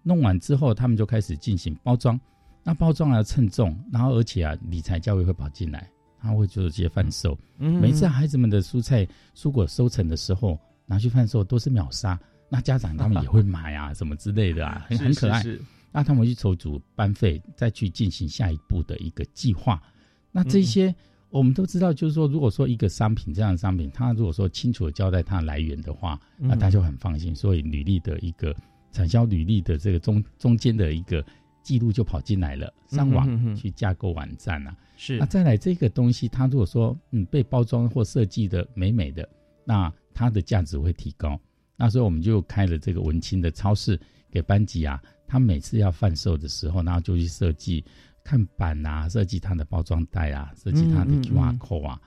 [0.07, 2.19] 弄完之后，他们就开始进行包装。
[2.63, 5.91] 那包装要称重，然后而且啊，理财教育会跑进来，
[6.21, 7.37] 他会做一些贩售。
[7.59, 10.59] 每次孩子们的蔬菜蔬果收成的时候。
[10.89, 12.17] 拿去贩售都是秒杀，
[12.49, 15.43] 那家长他们也会买啊，什么之类的啊， 很很可爱。
[15.91, 19.83] 那他们去筹组班费，再去进行下一步的一个计划。
[20.31, 20.95] 那这些
[21.29, 27.35] 我们都知道，就是说，如果说一个商品这样的商品，他如果说清楚的交代它的来源的话，那大家就很放心。
[27.35, 28.55] 所以履历的一个
[28.97, 31.23] 产销履历的这个中中间的一个
[31.63, 34.75] 记录就跑进来了，上网去架构网站啊。
[34.97, 35.19] 是。
[35.19, 39.29] 那再来这个东西，它如果说嗯被包装或设计的美美的，
[39.67, 41.39] 那它的价值会提高，
[41.77, 47.85] 那所以我们就开了这个文青的超市给班级啊，他每次要贩售的时候，然后就去设计
[48.25, 52.01] 看板啊，设计它的包装袋啊，设计它的 QR code 啊，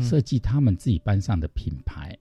[0.00, 2.16] 设计他们自己班上的品牌。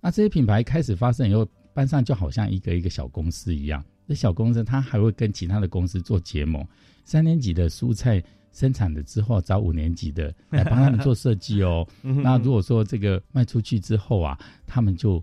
[0.00, 3.84] 那这些品牌开始发生以后，班上就好像一个一个小公司一样。
[4.08, 6.66] 这小公司它还会跟其他的公司做结盟，
[7.04, 8.22] 三年级的蔬菜。
[8.52, 11.84] 生产了之后找五年级的来帮他们做设计哦。
[12.22, 15.20] 那如果说这个卖出去之后啊，他们就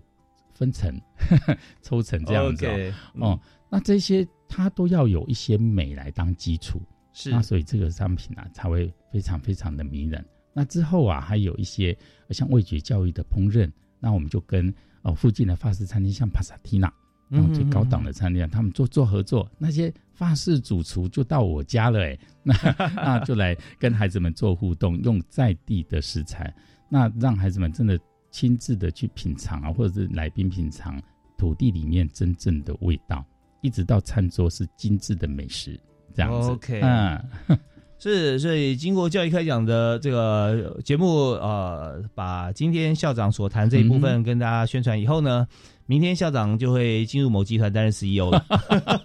[0.52, 0.94] 分成
[1.80, 2.66] 抽成这样子
[3.14, 3.40] 哦。
[3.70, 6.78] 那这些它都要有一些美来当基础，
[7.14, 10.22] 是那所以这个商品啊才会非常非常的迷人。
[10.52, 11.96] 那之后啊还有一些
[12.28, 14.70] 像味觉教育的烹饪，那我们就跟
[15.02, 16.92] 哦附近的法式餐厅像帕萨提娜。
[17.28, 22.54] 然后最高档的餐厅，他们做做合作，那些法式主厨就到我家了，哎， 那
[22.94, 26.54] 那就来跟孩子们做互动，用在地的食材，
[26.90, 27.98] 那让孩子们真的
[28.30, 31.00] 亲自的去品尝啊，或者是来宾品尝
[31.38, 33.24] 土地里面真正的味道，
[33.62, 35.80] 一直到餐桌是精致的美食，
[36.12, 36.50] 这样子。
[36.50, 37.58] OK，嗯，
[38.02, 45.46] 是，所以经过教育开讲的这个节目，呃，把今天校长所谈这一部分跟大家宣传以后呢。
[45.86, 48.42] 明天校长就会进入某集团担任 CEO 了，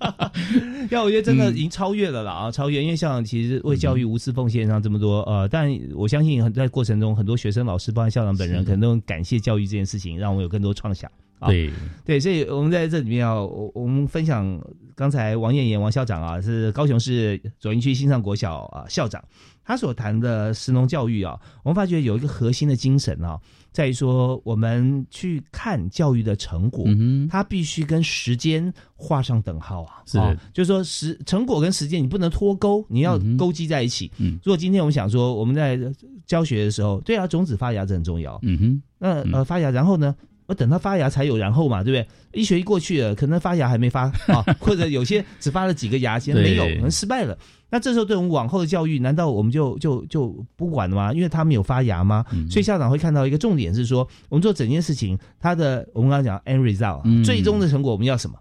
[0.89, 2.81] 要我觉得真的已经超越了啦啊，超越！
[2.81, 11.11] 因为校长其实为教育无私奉献上这么多，呃，但我相信很在过程中很多学生、老师，包括校长本人，可能都很感谢教育这件事情，让我有更多创想。
[11.45, 11.69] 对
[12.03, 14.59] 对，所以我们在这里面啊我我们分享
[14.95, 19.23] 刚才王艳妍王校长啊，是高雄市左营区新上国小啊校长，
[19.63, 23.39] 他所谈的实农教育啊，我们发觉有一个核心的精神啊。
[23.73, 26.83] 在于说，我们去看教育的成果，
[27.29, 30.01] 它必须跟时间画上等号啊！
[30.03, 30.17] 是，
[30.51, 34.11] 就是说时成果跟时间你不能脱钩，你要勾稽在一起。
[34.17, 35.79] 嗯，如果今天我们想说，我们在
[36.25, 38.39] 教学的时候，对啊，种子发芽这很重要。
[38.41, 40.15] 嗯哼，那呃发芽，然后呢？
[40.47, 41.97] 我等它发芽才有然后嘛，对不
[42.31, 42.41] 对？
[42.41, 47.37] 一学期过去了，可能发芽还没发啊， 或者有些只发了几个芽，现在没有，可能失败了。
[47.69, 51.11] 那这时候对我们往后的教育，难道我们就就就不管了吗？
[51.13, 52.25] 因为它没有发芽吗？
[52.49, 58.37] 所以校长会看到一个重点是说，我们做整件事情，它的我们刚刚讲 end result，最终的成果我们要什么？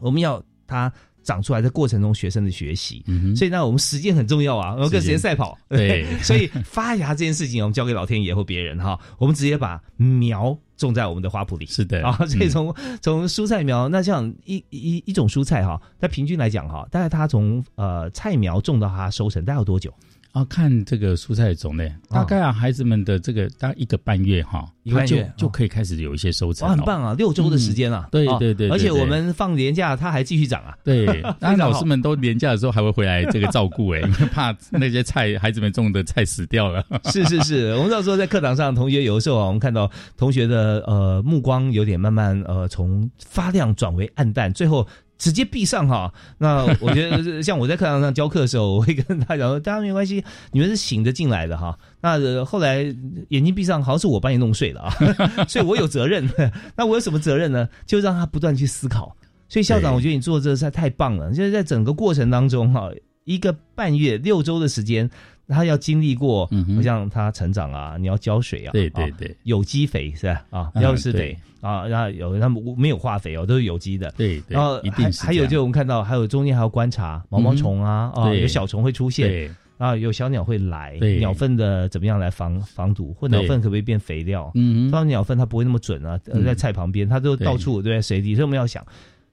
[0.00, 0.92] 我们要它。
[1.24, 3.02] 长出来的过程中，学生的学习，
[3.34, 5.58] 所以那我们时间很重要啊，我们跟时间赛跑。
[5.68, 11.66] 对， 所以发芽这件事情，我们交给老天爷或别人哈，我们直接把苗种在我们的花圃里。
[11.66, 19.92] 是的啊，所以从从蔬菜苗，那像一一一种蔬菜哈，它平均来讲哈，大概它从呃菜苗种到它收成，大概要多久？
[20.34, 34.00] 啊，看这个蔬菜的种类，大概啊，孩子们的这个大概一个半月哈，一个半月就可以开始有一些收成，很棒啊，六周的时间啊，对对对，而且我们放年假，它还继续长啊，对， 那老师们都年假的时候还会回来这个照顾，哎，
[34.34, 44.84] 怕那些菜孩子们种的菜死掉了，是是是， 我们到时候在课堂上，同学有的时候啊，我们看到同学的呃目光有点慢慢呃从发亮转为暗淡，最后。
[45.16, 51.78] 直接闭上哈，那我觉得像我在课堂上教课的时候，我会跟他讲说，大家没关系，你们是醒着进来的哈。
[52.00, 52.82] 那后来
[53.28, 54.92] 眼睛闭上，好像是我把你弄睡了啊，
[55.48, 56.28] 所以我有责任。
[56.76, 57.68] 那我有什么责任呢？
[57.86, 59.16] 就让他不断去思考。
[59.48, 61.30] 所以校长，我觉得你做这个实在太棒了。
[61.32, 62.90] 就是在整个过程当中哈，
[63.24, 65.08] 一个半月六周的时间。
[65.48, 70.44] 他要经历过，嗯，像他成长啊，你要浇水啊，对对对，有机肥是吧？
[70.50, 84.50] 啊，要是肥啊，然后有他们没有化肥哦，都是有机的，对，然后还还有就我们看到，还有中间还要观察毛毛虫啊，啊，有小虫会出现，啊，有小鸟会来，鸟粪的怎么样来防防毒，或鸟粪可不可以变肥料？
[84.54, 88.84] 嗯，当然鸟粪它不会那么准啊，在菜旁边，它都到处对水里，所以我们要想，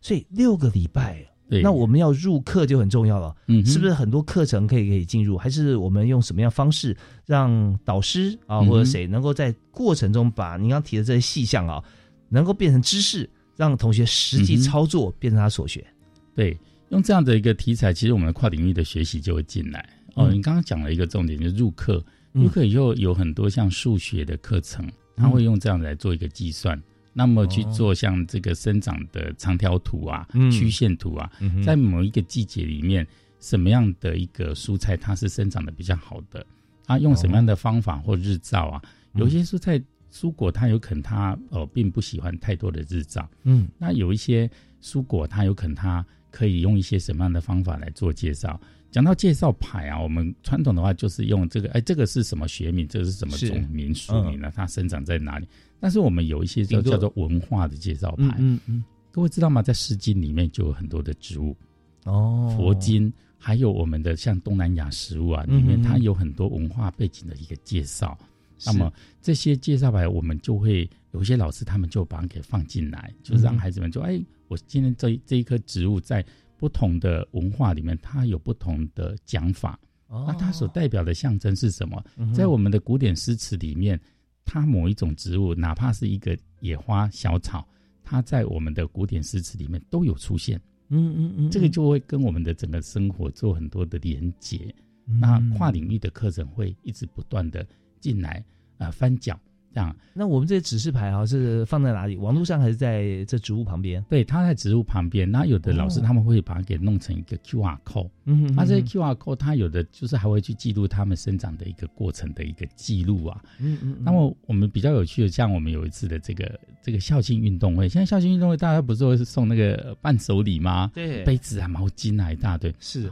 [0.01, 1.25] 所以六个礼拜。
[1.61, 5.37] 那我们要入课就很重要了，嗯，是不是很多课程可以可以进入？
[5.37, 6.95] 还是我们用什么样方式
[7.25, 11.83] 让导师啊或者谁能够在过程中把您刚提的这些细项啊，
[12.29, 15.85] 能够变成知识，让同学实际操作变成他所学？
[16.33, 16.57] 对，
[16.89, 19.89] 用这样的一个题材，其实我们的跨领域的学习就会进来。
[20.15, 26.81] 哦，你刚刚讲了一个重点，就是入课，入课以后有很多像数学的课程，他会用这样来做一个计算。
[27.13, 31.31] 那么去做像这个生长的长条图啊、曲线图啊，
[31.63, 33.05] 在某一个季节里面，
[33.39, 36.45] 什么样的一个蔬菜它是生长的比较好的？
[36.85, 38.81] 啊，用什么样的方法或日照啊？
[39.13, 39.81] 有些蔬菜
[40.11, 44.49] 蔬果它有可能它呃并不喜欢太多的日照，嗯，那有一些
[44.81, 48.59] 蔬果它有可能它可以用一些什么样的方法来做介绍？
[48.89, 52.85] 讲到介绍牌啊，我们传统的话就是用这个，哎，这个是什么学名？
[52.87, 54.51] 这是什么种名属名呢？
[54.53, 55.47] 它生长在哪里？
[55.81, 59.61] 但是我们有一些叫叫做文化的介绍牌，嗯嗯，各位知道吗？
[59.61, 61.57] 在《诗经》里面就有很多的植物，
[62.05, 68.17] 哦，佛经还有我们的像东南亚食物啊，里面它有很多文化背景的一个介绍。
[68.65, 76.23] 那么这些介绍牌，我们就会有些老师他们就把它给放进来，就是让孩子们就，哎，我今天这这一棵植物在。
[76.57, 79.79] 不同的文化里面，它有不同的讲法。
[80.07, 81.99] 那它所代表的象征是什么？
[82.35, 83.99] 在我们的古典诗词里面，
[84.45, 87.67] 它某一种植物，哪怕是一个野花小草，
[88.03, 90.59] 它在我们的古典诗词里面都有出现。
[90.89, 94.73] 嗯嗯嗯，这个就会跟我们的整个生活做很多的连接。
[95.05, 97.65] 那跨领域的课程会一直不断的
[97.99, 98.43] 进来
[98.77, 99.39] 啊，翻脚。
[99.73, 102.17] 这样，那我们这指示牌啊是放在哪里？
[102.17, 104.03] 网络上还是在这植物旁边？
[104.09, 105.29] 对，它在植物旁边。
[105.31, 108.09] 那有的老师他们会把它给弄成一个 Q R code。
[108.25, 113.41] 嗯，那这些 Q R code 它有的就是还会去记录它们生长的一个过程的一个记录啊。
[113.59, 113.97] 嗯嗯。
[114.01, 120.91] 那么我们比较有趣的，像我们有一次的这个这个校庆运动会，现在校庆运动会大家不是会送那个伴手礼吗？
[120.93, 122.75] 对，杯子啊、毛巾啊一大堆。
[122.79, 123.09] 是，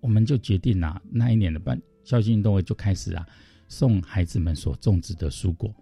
[0.00, 3.24] 我们就决定啊，那一年的办校庆运动会就开始啊，
[3.68, 5.72] 送孩子们所种植的蔬果。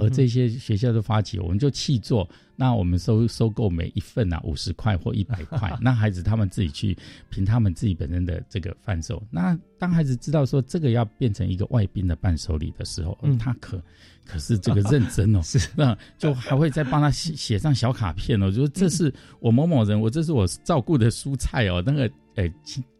[0.00, 2.28] 而这些学校的发起，我们就弃做。
[2.58, 6.96] 那我们收收购每一份啊五十块或一百块， 那孩子他们自己去
[7.28, 9.22] 凭他们自己本身的这个贩售。
[9.30, 13.82] 那当孩子知道说这个要变成一个外宾的伴手礼的时候，他可
[14.24, 22.50] 可是这个认真哦，是 那就还会再帮他写写上小卡片哦，就说这是我某某人，我这是我照顾的蔬菜哦，那个诶，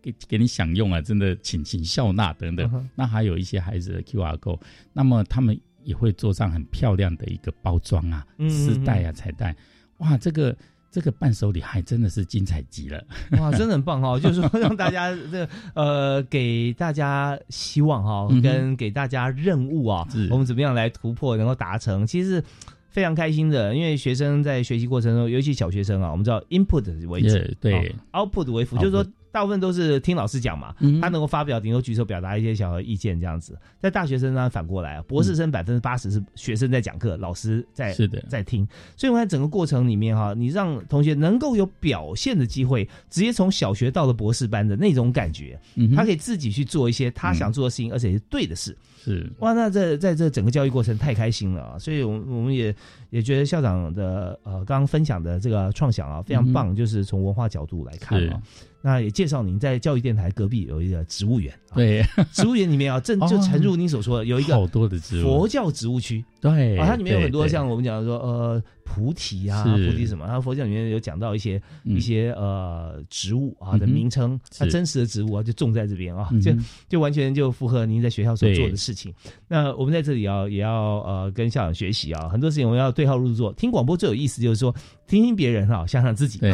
[0.02, 2.88] 给给你享用啊，真的请请笑纳等等。
[2.94, 4.60] 那还有一些孩子的 Q R code，
[4.92, 5.58] 那么他们。
[5.86, 9.54] 也会做上很漂亮的一个包装啊，丝带啊，彩带，
[9.98, 10.54] 哇，这个
[10.90, 13.02] 这个伴手礼还真的是精彩极了，
[13.38, 22.42] 哇， 真的很棒哈，就是说让大家 这呃给大家希望哈，跟给大家任务啊，我们怎么样来突破，能够达成，其实
[22.88, 27.28] 非常开心的，因为学生在学习过程中，尤其小学生啊，我们知道 input 为主，
[27.60, 29.06] 对，output 为辅，就是说。
[29.36, 33.54] 大部分都是听老师讲嘛，他能够发表，顶多举手表达一些小的意见这样子。
[33.78, 38.66] 在大学生呢，反过来啊，博士生百分之八十是学生在讲课，老师在是的在听。
[38.96, 45.60] 所以我在整个过程里面哈，你让同学能够有表现的机会，直接从小学到了博士班的那种感觉，
[45.94, 48.74] 他可以自己去做一些他想做的事情，而且是对的事。
[49.04, 51.78] 是哇，那这在这整个教育过程太开心了啊！
[51.78, 52.74] 所以，我我们也
[53.10, 58.40] 也觉得校长的呃刚刚分享的这个创想啊非常棒，就是从文化角度来看啊。
[58.86, 65.24] 那也介绍您在教育电台隔壁有一个植物园，对，植物园里面啊，正就诚如您所说的，有一个好多的植物。
[65.24, 70.24] 佛教植物区，对，它里面有很多像我们讲说呃菩提啊，菩提什么？
[70.24, 71.96] 然后佛教里面有讲到一些、嗯。
[71.96, 76.52] 一些呃植物啊的名称，它真实的植物啊就种在这边啊，就
[76.88, 79.12] 就完全就符合您在学校所做的事情。
[79.48, 83.52] 那我们在这里啊，也要呃跟校长学习啊，很多事情我们要对号入座。
[83.54, 84.72] 听广播最有意思就是说，
[85.06, 86.38] 听听别人哈、想想自己。
[86.38, 86.52] 对，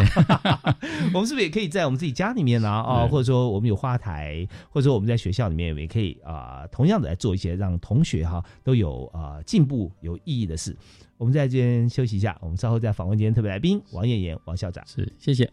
[1.15, 10.77] 我们是不是也可以在我们自己家里面啊啊，或者说我们有花台，或者说我们在学校里面也可以啊、同样的来做一些让同学哈、都有啊、进步、有意义的事。
[11.17, 14.85] 我们在这边休息一下，我们稍后再访问今天特别来宾王艳妍王校长。
[14.87, 15.51] 是，谢谢。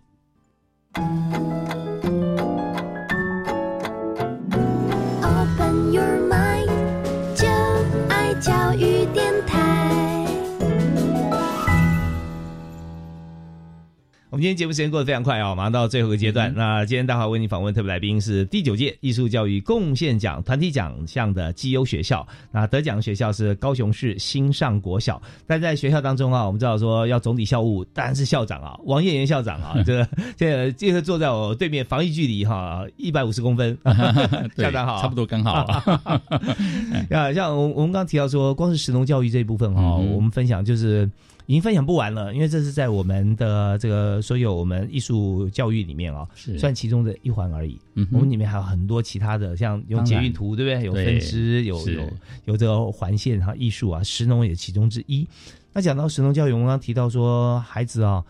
[14.32, 16.54] 我们今天节目时间过得非常快啊、马上到最后一个阶段。
[16.56, 22.28] 那今天大华为你访问特别来宾是第九届艺术教育贡献奖团体奖项的绩优学校。
[22.52, 25.20] 那得奖学校是高雄市新上国小。
[25.48, 30.08] 但在学校当中啊，我们知道说要总体校务，当然是校长啊，王彦元校长啊，这个
[30.38, 33.76] 这个这个坐在我对面，防疫距离哈一百五十公分，
[34.56, 36.22] 校长好，差不多刚好啊。
[37.10, 41.10] 呀，像我我们刚刚提到说，光是实农教育这一部分哈、嗯我们分享就是
[41.50, 47.76] 已经分享不完了，因为这是在我们的这个所有我们艺术教育里面啊、是算其中的一环而已。
[47.96, 50.86] 嗯我们里面还有很多其他的，像用当然捷运图，对不对？
[50.86, 52.04] 有分支，有有
[52.46, 55.28] 有这个环线哈，艺术啊，石农也其中之一。
[55.74, 58.24] 那讲到石农教育，我们刚刚提到说，孩子啊，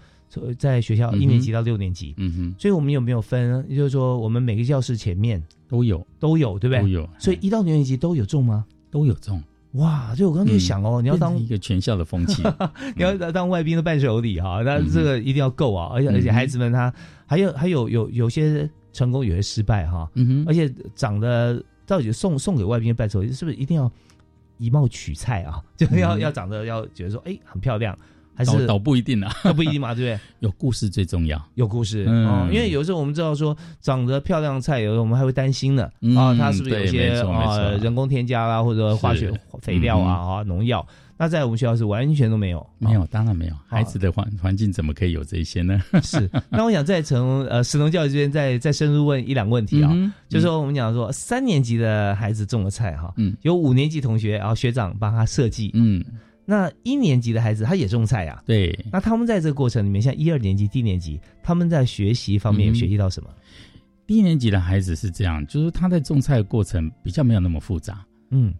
[0.57, 3.65] 在学校一年级到六年级，嗯哼，所以我们有没有分？
[3.67, 6.81] 也就是说，我们每个教室前面都有都有，对不对？
[6.83, 8.63] 都有，所以一到六年级都有种吗？
[8.89, 9.43] 都有中。
[9.73, 10.13] 哇！
[10.15, 12.41] 就我刚刚就想哦，你要当一个全校的风气，
[12.97, 15.89] 你要当外宾的伴手礼哈，那嗯这个一定要够啊！
[15.93, 16.91] 而且而且孩子们他
[17.27, 23.91] 还有还有有有些成功，有些失败哈，嗯哼，而且长得到底送送给外宾的伴手礼是不是一定要
[24.57, 25.61] 以貌取菜啊？
[25.77, 27.95] 就是要嗯要长得要觉得说哎很漂亮，
[28.39, 30.19] 还是倒不一定啊， 都不一定嘛，对不对？
[30.39, 31.39] 有故事最重要。
[31.55, 39.29] 有故事嗯哦，因为有时候我们知道说长得漂亮的菜，有时候我们还会担心呢嗯啊，它是不是有一些没错没错啊人工添加啦，或者化学
[39.61, 40.85] 肥料啊嗯啊农药？
[41.21, 43.53] 那在我们学校是完全都没有，没有，当然没有。
[43.67, 45.77] 孩子的环环境怎么可以有这些呢？
[46.01, 49.91] 是，那我想再从呃，石农教育这边再再深入问一两个问题啊，
[50.29, 56.01] 就说我们讲说三年级的孩子种了菜哈，嗯有五年级同学然后学长帮他设计，嗯，
[56.49, 63.29] 那一年级的孩子他也种菜呀、对，那他们在这个过程里面，像一二年级、低年级，他们在学习方面学习到什么？
[64.07, 68.03] 低年级的孩子是这样，就是他在种菜的过程比较没有那么复杂。
[68.31, 68.51] 嗯，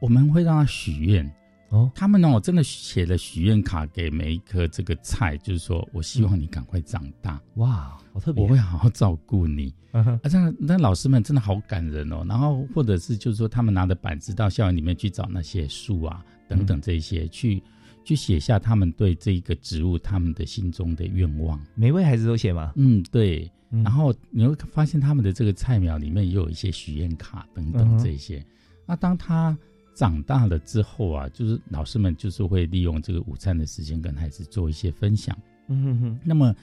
[0.00, 1.30] 我们会让他许愿。
[1.68, 8.42] 哦，他们呢，真的写了许愿卡给每一颗这个菜，就是说我希望你赶快长大，哇，好特别！
[8.42, 9.72] 我会好好照顾你。
[9.92, 12.24] 啊，这样那老师们真的好感人哦。
[12.28, 17.62] 然后或者是就是说，他们拿着板子到校园里面去找那些树啊等等这些，去
[18.04, 21.60] 去写下他们对这一个植物他们的心中的愿望。
[21.74, 22.72] 每位孩子都写吗？
[22.76, 23.50] 嗯，对。
[23.72, 28.42] 嗯然后你会发现他们的这个菜苗里面也有一些许愿卡等嗯等这些。
[28.86, 29.58] 那当他
[29.92, 35.36] 长大了之后啊，就是老师们就是会利用这个午餐的时间跟孩子做一些分享。
[35.66, 36.54] 嗯哼哼，那么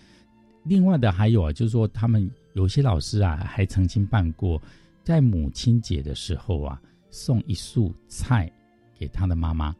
[0.63, 4.59] 另外的还有啊，就是说他们有些老师啊，还曾经办过
[5.03, 6.81] 在母亲节的时候啊，
[7.11, 8.49] 送一束菜
[9.03, 9.75] 给他的妈妈。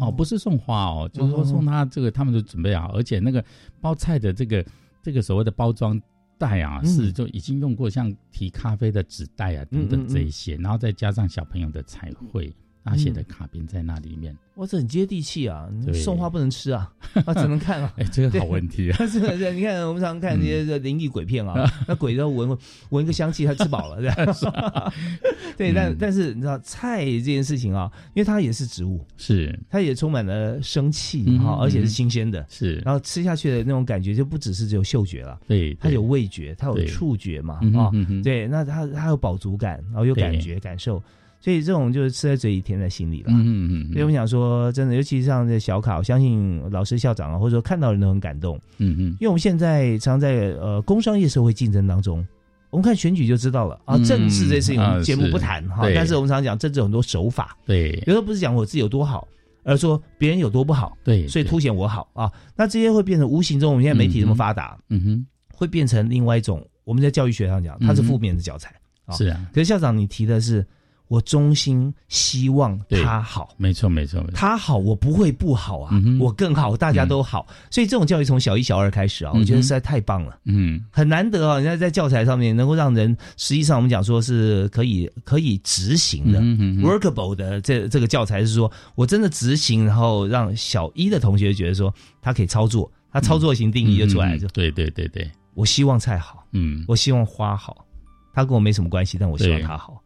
[0.00, 3.44] 哦，不是送花哦，就是说送他这个，他们都准备好，而且那个
[3.80, 4.64] 包菜的这个
[5.02, 6.00] 这个所谓的包装
[6.38, 6.86] 袋啊，嗯。
[6.86, 14.36] 是就已经用过像提咖啡的纸袋啊等等这一些，然后再加上小朋友的彩绘，他写的卡片在那里面。
[14.56, 15.68] 哇，这很接地气啊！
[15.92, 16.88] 送花不能吃啊，
[17.26, 17.92] 啊，只能看啊。
[17.96, 18.96] 哎，这个好问题啊！
[19.04, 22.56] 是是是，你看我们常常看那些灵异鬼片啊，那鬼都闻
[22.90, 24.92] 闻一个香气，他吃饱了，这样。
[25.58, 37.90] 对，但但是你知道菜这件事情啊，因为它也是植物，是它也充满了生气嗯哈，而且是嗯新鲜的，是，然后吃下去的那种感觉就不只是只有嗅觉了，对，它有味觉，它有触觉嘛啊
[38.22, 41.02] 对，那它它有饱足感，然后有感对觉感受，
[41.44, 43.26] 所以这种就是吃在嘴里，甜在心里了。
[43.28, 48.58] 嗯嗯嗯，所以我想说，真的，尤其是像这小卡，我相信老师、校长啊，或者说看到人都很感动。
[48.78, 52.26] 嗯嗯，因为我们现在常在呃工商业社会竞争当中，
[52.70, 53.94] 我们看选举就知道了啊。
[53.94, 59.28] 嗯政治这事情我啊们节目不谈哈，对但是我们常讲政治有很多手法，对有时候不是讲我自己有多好，
[59.64, 62.32] 而是说别人有多不好，对，所以凸显我好啊。
[62.56, 68.74] 那这些会变成无形中，我们现在媒体这么发达，嗯哼，会变成另外一种我们在教育学上讲，它是负面的教材
[69.04, 69.14] 啊。
[69.14, 70.66] 是啊，可是校长你提的是。
[71.14, 86.40] 我衷心希望他好，没错没错，他好我不会不好啊，我更好，大家都好，所以这种教育从小一小二开始啊，我觉得实在太棒了，嗯，很难得啊，人家在教材上面能够让人，实际上我们讲说是可以可以执行的
[86.82, 97.86] ，workable 的这这个教材是说我真的执行，然后让小一的同学觉得说他可以操作，他操作型定义就出来就，对对对对，我希望菜好，嗯，我希望花好，
[98.34, 100.02] 他跟我没什么关系，但我希望他好。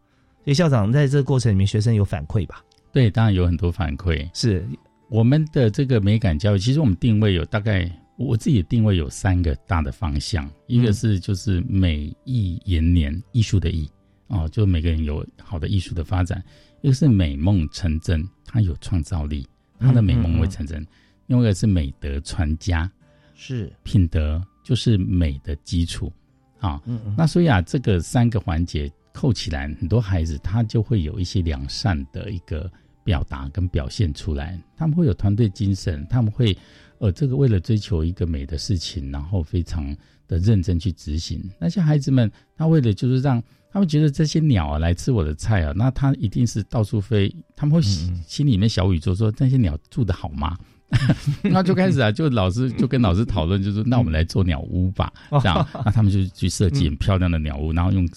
[0.48, 2.64] 所以校长在这个过程里面，学生有反馈吧？
[2.90, 4.26] 对，当然有很多反馈。
[4.32, 4.66] 是
[5.10, 7.86] 我们的这个美感教育，其实我们定位有大概，
[8.16, 13.86] 我自己定位有三个大的方向，一个是就是美艺延年，艺术的艺
[14.28, 16.40] 哦，就每个人有好的艺术的发展；
[16.80, 19.46] 一个是美梦成真，他有创造力，
[19.78, 20.82] 他的美梦会成真；
[21.26, 22.90] 另外一个是美德传家，
[23.34, 26.10] 是品德就是美的基础
[26.58, 26.80] 啊。
[27.18, 28.90] 那所以啊，这个三个环节。
[29.18, 32.70] 扣起来，很多孩子他就会有一些良善的一个
[33.02, 34.56] 表达跟表现出来。
[34.76, 36.56] 他们会有团队精神，他们会
[37.00, 39.84] 呃，这个为了追求一个美的事情，然后非常
[40.28, 41.42] 的认真去执行。
[41.58, 43.42] 那些孩子们，他为了就是让
[43.72, 47.34] 他们觉得这些鸟啊来吃我的菜啊，那他一定是到处飞。
[47.56, 50.56] 他们会心里面小宇宙说：那些鸟住的好吗？
[51.42, 55.12] 那就开始啊，就老师就跟老师讨论，就是那我们来做鸟屋吧。
[55.42, 58.08] 这样， 那他们就去设计很漂亮的鸟屋，然后用。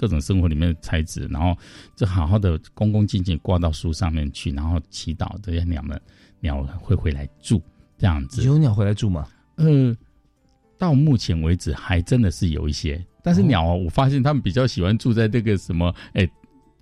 [0.00, 1.54] 各种生活里面的材质，然后
[1.94, 6.00] 就好好的恭恭敬敬挂到树上面去，然后祈祷这些鸟们
[6.40, 7.60] 鸟会回来住
[7.98, 8.42] 这样子。
[8.42, 9.28] 有鸟回来住吗？
[9.56, 9.94] 呃，
[10.78, 16.26] 到目前为止还真的是有一些，但是鸟啊我发现他们比较喜欢住在这个什么哎。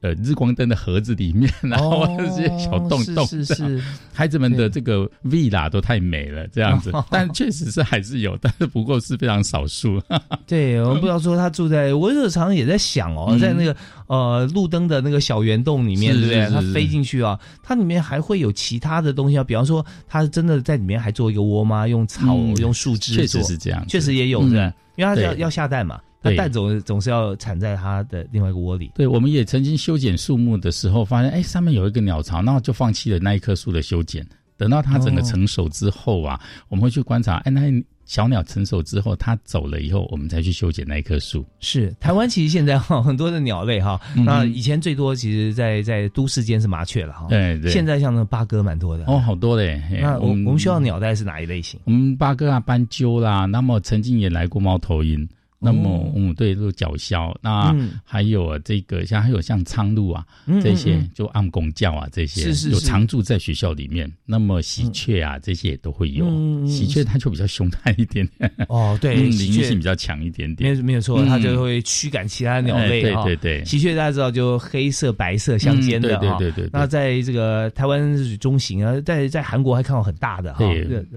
[0.00, 3.82] 呃，日光灯的盒子里面， 然后这些小洞洞，是是，
[4.12, 6.92] 孩子们的这个 villa 都太美了，这样子。
[7.10, 10.00] 但确实是还是有，但是不过是非常少数。
[10.46, 13.74] 对，我们不知道说他住在，我日常也在想哦，在那个
[14.06, 16.48] 呃路灯的那个小圆洞里面，对不对？
[16.48, 21.88] 它飞进去啊，它里面还会有其他的东西啊，比方说，它真的在里面还做一个窝吗？
[21.88, 26.00] 用草、用树枝，确实是这样，确实也有，的，因为它要要下蛋嘛。
[26.22, 28.90] 它蛋总总是要产在它的另外一个窝里。
[28.94, 34.26] 对，我们也曾经修剪树木的时候，发现哎，上面有一个鸟巢，那就放弃了那一棵树的修剪。
[34.56, 37.70] 等到它整个成熟之后啊，我们会去观察，哎，那
[38.06, 41.46] 小鸟成熟之后，它走了以后，我们再去修剪那一棵树。
[41.60, 47.26] 是台湾其实现在 哈很多的鸟类哈，那以前最多其实，在在都市间是麻雀了哈。
[47.28, 47.70] 对对。
[47.70, 49.80] 现在像那八哥蛮多的哦，好多嘞。
[50.02, 51.78] 那我我们需要鸟大概是哪一类型？
[51.84, 55.28] 我们八哥啊，斑鸠啦，那么曾经也来过猫头鹰。
[55.60, 60.24] 那么，嗯，对，就角鸮，那还有啊，这个像还有像苍鹭啊，
[60.62, 64.10] 这些就暗公教啊，这些有常住在学校里面。
[64.24, 66.24] 那么喜鹊啊，这些也都会有。
[66.66, 68.50] 喜鹊它就比较凶悍一点点。
[68.68, 70.76] 哦，对， 领域性比较强一点点。
[70.76, 73.02] 没没有错，它就会驱赶其他鸟类。
[73.02, 76.38] 对对对，喜鹊大家知道就黑色白色相间的啊。
[76.38, 76.70] 对对对。
[76.72, 80.64] 那在这个台湾是中型啊，在在韩国还看到很大的哈，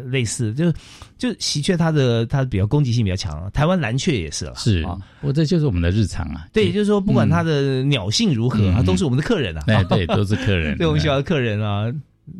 [0.07, 0.73] 类似就
[1.21, 3.47] 就喜鹊它的它比较攻击性比较强。
[3.51, 4.55] 台湾蓝雀也是了。
[4.55, 4.97] 是啊。
[5.21, 11.85] 我这就是我们的日常啊，对，就是说不管它的鸟性如何，它都是我们的客人啊，对对，都是客人， 对我们学校的客人啊，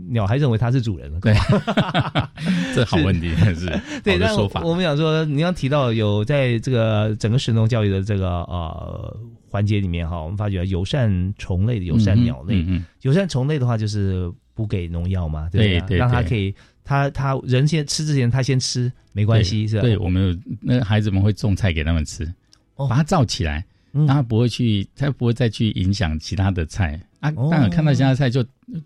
[0.09, 1.31] 鸟还认为它是主人，对，
[2.73, 3.67] 这好问题是，
[4.03, 4.61] 对，但说法。
[4.63, 9.15] 我们想说，你刚提到有在这个整个神农教育的这个呃
[9.47, 12.65] 环节里面哈，我们发觉友善虫类的友善鸟类，
[13.01, 15.97] 友善虫类的话就是不给农药嘛，对对？
[15.97, 16.55] 让它可以。
[16.83, 19.81] 他他人先吃之前，他先吃没关系，是吧？
[19.81, 22.25] 对我们那孩子们会种菜给他们吃，
[22.75, 27.31] 把它罩起来，嗯他不会去，他不会再去影响其他的菜啊。
[27.31, 28.43] 当然看到其他菜就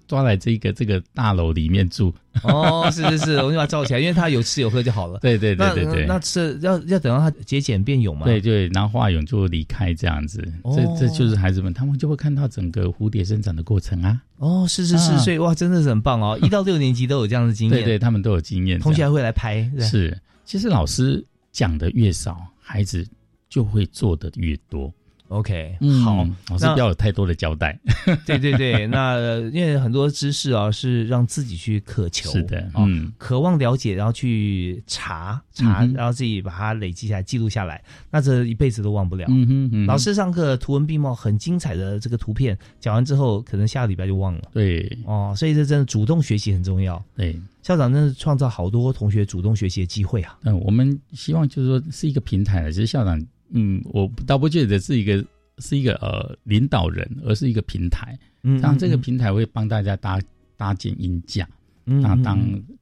[0.08, 2.14] 抓来这个这个大楼里面住。
[2.44, 5.18] 哦，是是是，我们就把它罩起来，因为它有吃有喝就好了。
[5.20, 8.26] 对对对对对，那吃要要等到它节俭变蛹嘛？
[8.26, 10.46] 对对，然后化蛹就离开这样子。
[10.76, 14.22] 这这就是孩子们，他们就会看到整个蝴蝶生长的过程啊。
[14.38, 16.38] 哦，是是是，所以哇，真的是很棒哦！
[16.44, 19.72] 一到六年级都有这样的经验，对对，他们都有经验，同学还会来拍。
[19.80, 23.08] 是，其实老师讲的越少，孩子
[23.48, 24.94] 就会做的越多。
[25.30, 27.78] OK，好，老师不要有太多的交代。
[28.26, 39.26] 对对对， 那因为很多知识啊，是让自己去渴求，是的，嗯，渴望了解，然后去查查，然后自己把它累积下来、记录下来，那这一辈子都忘不了。
[39.30, 44.42] 嗯哼，老师上课图文并茂，很精彩的这个图片讲完之后，可能下个礼拜就忘了。
[44.54, 47.04] 对，哦，所以这真的主动学习很重要。
[47.16, 50.38] 对，校长真的创造好多同学主动学习的机会啊。
[50.44, 53.20] 嗯，我们希望就是说是一个平台，其实校长。
[53.50, 55.26] 嗯，我倒不觉得是一个
[55.60, 58.18] 是一个呃领导人，而是一个平台。
[58.44, 60.20] 嗯，当这个平台会帮大家搭
[60.58, 61.48] 搭建音架，
[61.84, 62.40] 那当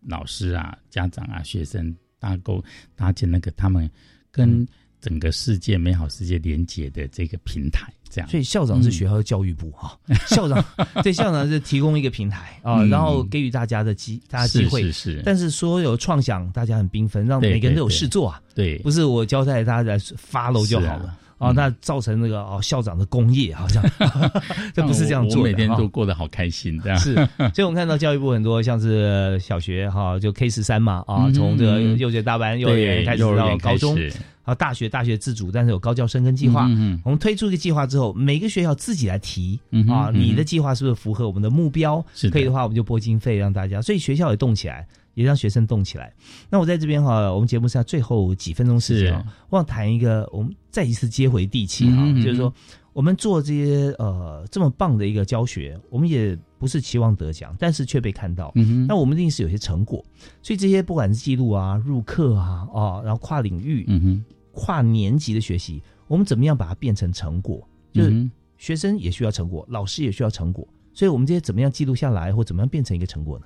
[0.07, 2.63] 老师啊、家长啊、学生搭构
[2.95, 3.89] 搭建那个他们
[4.31, 4.67] 跟
[5.03, 8.29] 整个世界美好世界连接的这个平台，这样。
[8.29, 10.63] 所以校长是学校的教育部哈， 校长
[11.03, 12.89] 对校长是提供一个平台啊，嗯。
[12.89, 15.11] 然后给予大家的机大家机会，是是。
[15.17, 21.05] 是但是所有创想大家很缤纷，让每个人都有事做啊，对，不是我交代大家来 follow 就好了。
[21.05, 23.83] 啊哦，那造成那个哦校长的工业好像，
[24.73, 25.39] 这不是这样做的。
[25.41, 26.97] 我每天都过得好开心，这样。
[26.97, 27.15] 是，
[27.53, 31.33] 所以我们看到教育部很多像是小学哈，就 K 十三嘛啊，嗯。
[31.33, 33.97] 从这个幼稚园大班、幼儿园开始到高中
[34.43, 36.67] 啊大学大学自主，但是有高教生跟计划。
[36.69, 42.05] 嗯我们推出一个计划之后，每个学校自己来提啊，嗯哼嗯哼你的计划是不是符合我们的目标？
[42.13, 44.87] 是可以的话，我们就拨经费让大家，所以学校也动起来。
[45.15, 46.11] 也让学生动起来。
[46.49, 52.51] 那我在这边哈，我们节目剩下最后几分钟时间啊，我想谈一个，我们再一次接回地气哈，就是说
[52.93, 58.51] 我们做这些呃这么棒的一个教学，我们也不是期望得奖，但是却被看到。
[58.55, 60.05] 嗯哼那我们一定是有些成果，
[60.41, 67.67] 所以这些不管是记录啊、入课啊、哦，然后跨领域、嗯哼、跨年级的学习，我们怎么样把它变成成果？
[67.91, 73.45] 就是学生也需要成果，老师也需要成果，所以我们这些怎么样记录下来，或怎么样变成一个成果呢？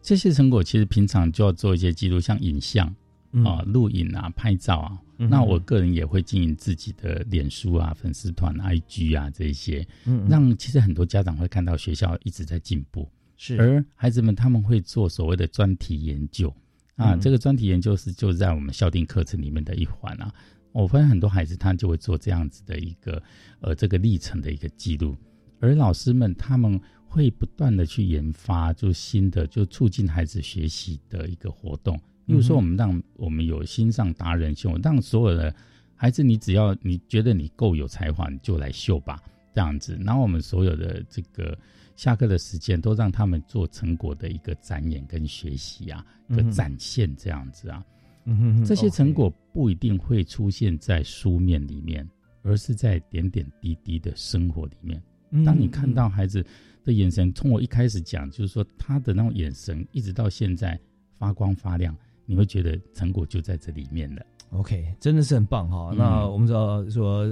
[0.00, 2.94] 这些成果其实平常就要做一些记录，像影像
[3.32, 4.98] 嗯啊、录影啊、拍照啊。
[5.20, 9.84] 嗯那我个人也会经营自己的脸书啊、粉丝团、IG 啊这一些，
[10.28, 13.10] 让其实很多家长会看到学校一直在进步。
[13.36, 16.48] 是而孩子们他们会做所谓的专题研究
[16.94, 20.32] 啊，嗯这个专题研究是就在我们校定课程里面的一环啊。
[20.70, 23.20] 我发现很多孩子他就会做这样子的一个
[23.60, 25.16] 呃这个历程的一个记录，
[25.58, 31.98] 而老师们他们会不断的去研发就新的就促进孩子学习的一个活动。
[32.28, 35.52] 比如说，我们让我们有心上达人秀，让所有的
[35.96, 39.18] 孩子，你只要你觉得你够有才华，你就来秀吧，
[39.54, 39.98] 这样子。
[40.04, 41.58] 然后我们所有的这个
[41.96, 47.82] 下课的时间，都让他们做成果的一个展演跟学习啊，一个展现这样子啊。
[48.26, 52.06] 嗯哼哼这些成果不一定会出现在书面里面，
[52.42, 55.02] 而是在点点滴滴的生活里面。
[55.30, 56.44] 嗯当你看到孩子
[56.84, 60.78] 的眼神，从我一开始讲，就是说他的那种眼神，一直到现在
[61.18, 61.96] 发光发亮，
[62.28, 64.22] 你会觉得成果就在这里面了。
[64.50, 67.26] OK，真的是很棒哈、嗯那我们知道说，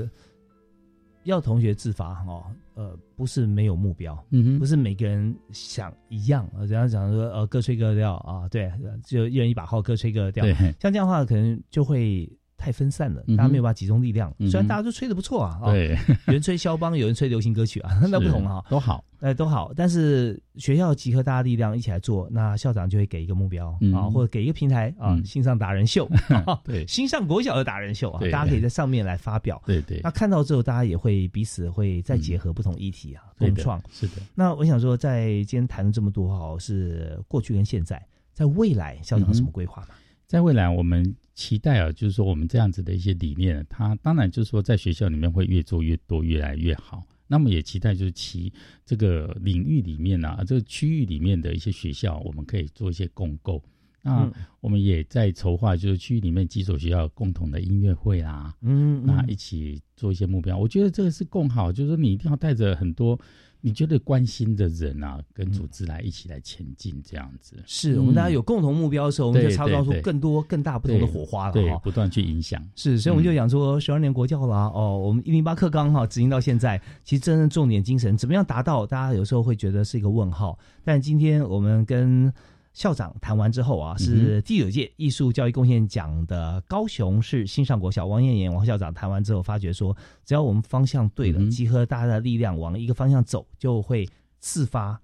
[1.24, 8.72] 要同学自发哈，呃，不是没有目标，嗯哼不是每个人想一样，呃，人家讲说呃各吹各调啊，对，
[9.04, 10.46] 就一人一把号，各吹各调。
[10.80, 12.26] 像这样的话，可能就会
[12.56, 14.34] 太分散了，大家没有办法集中力量。
[14.38, 15.96] 嗯虽然大家都吹的不错啊，啊对。
[16.26, 23.92] 有人吹肖邦，有人吹流行歌曲啊， 那不同啊，都好，哎，都好，但是学校集合大家力量一起来做，那校长就会给一个目标、嗯。
[23.94, 25.24] 啊，或者给一个平台啊，嗯。
[25.24, 26.08] 新上达人秀，
[26.64, 26.86] 对。
[26.86, 29.60] 新上国小的达人秀啊，大家可以在上面来发表。
[29.66, 30.00] 对对。
[30.02, 33.82] 那看到之后，大家也会彼此会再结合不同议题啊，共创。
[33.90, 34.14] 是的。
[34.34, 38.02] 那我想说，在今天谈了这么多哈，是过去跟现在，
[38.32, 39.88] 在未来校长有什么规划吗？
[40.26, 47.04] 在未来，我们期待啊，就是说我们这样子的一些理念，它当然就是说在学校里面会越做越多，越来越好。
[47.28, 48.52] 那么也期待就是其
[48.84, 53.62] 这个领域里面啊，这个区域里面的一些学校，我们可以做一些共构。
[54.00, 60.56] 那嗯我们也在筹划，就是区域里面几所学校共同的音乐会啦，嗯那一起做一些目标。
[60.56, 63.20] 我觉得这个是共好，就是说你一定要带着很多
[63.60, 67.56] 你觉得关心的人啊，跟组织来一起来前进，这样子。
[67.66, 71.52] 是我们大家有共同目标的时候，我们就对创造出更多、更大不同的火花了哈，。
[71.52, 72.62] 对不断去影响。
[72.74, 80.58] 是，所以我们就讲说，十二年国教啦，哦，我们一零八课纲哈执行到现在，其实真正重点精神怎么样达到，大家有时候会觉得是一个问号。
[80.84, 82.32] 但今天我们跟
[82.76, 89.96] 校长谈完之后啊，是第九届艺术教育贡献奖的高雄市新上国小王艳艳王校长谈完之后，发觉说，
[90.26, 94.06] 只要我们方向对了，集合大家的力量往一个方向走，就会
[94.40, 95.00] 自发。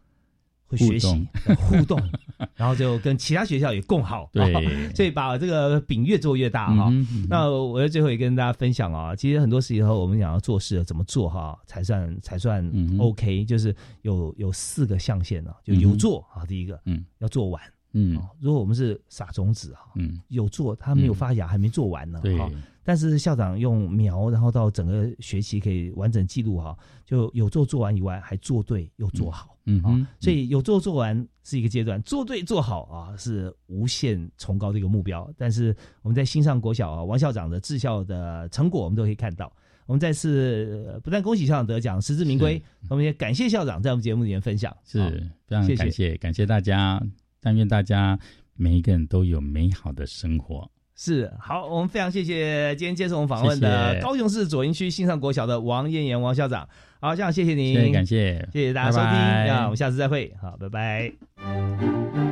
[0.73, 2.01] 会学习互动，
[2.57, 4.55] 然后就跟其他学校也共好， 对。
[4.55, 4.61] 哦
[4.95, 6.93] 所以把这个饼越做越大哈。
[7.29, 17.63] 那我在最后也跟大家分享啊，其实很多时候我们想要做事怎么做哈，才算才算嗯 OK，、就是有有四个象限啊，就有做啊，第一个，嗯，要做完。
[17.95, 22.37] 嗯，如果我们是撒种子啊，嗯，有做，它没有发芽，还没做完呢，对。
[22.39, 22.51] 哈。
[22.85, 35.33] 但是校长用苗，然后到整个学期可以完整记录哈，就有做做完以外，还做对又做好，啊嗯哼，所以有做做完是一个阶段，做对做好啊是无限崇高的一个目标。
[35.37, 39.53] 但是我们在新上国小啊，王校长的治校的成果，我们都可以看到。
[39.87, 45.11] 我们再次呃不但恭喜校长得奖，实至名归，我们也感谢校长在我们节目里面分享，是好
[45.47, 47.03] 非常感谢感谢大家，
[47.41, 48.19] 但愿大家
[48.55, 50.71] 每一个人都有美好的生活。
[50.95, 56.69] 是好，我们非常谢谢今天接受我们访问的高雄市左营区新上国小的王燕燕王校长。
[57.01, 58.49] 好，校长谢谢您，谢谢感谢。
[58.53, 59.11] 谢谢大家收听，
[59.49, 62.32] 那我们下次再会，好，拜拜。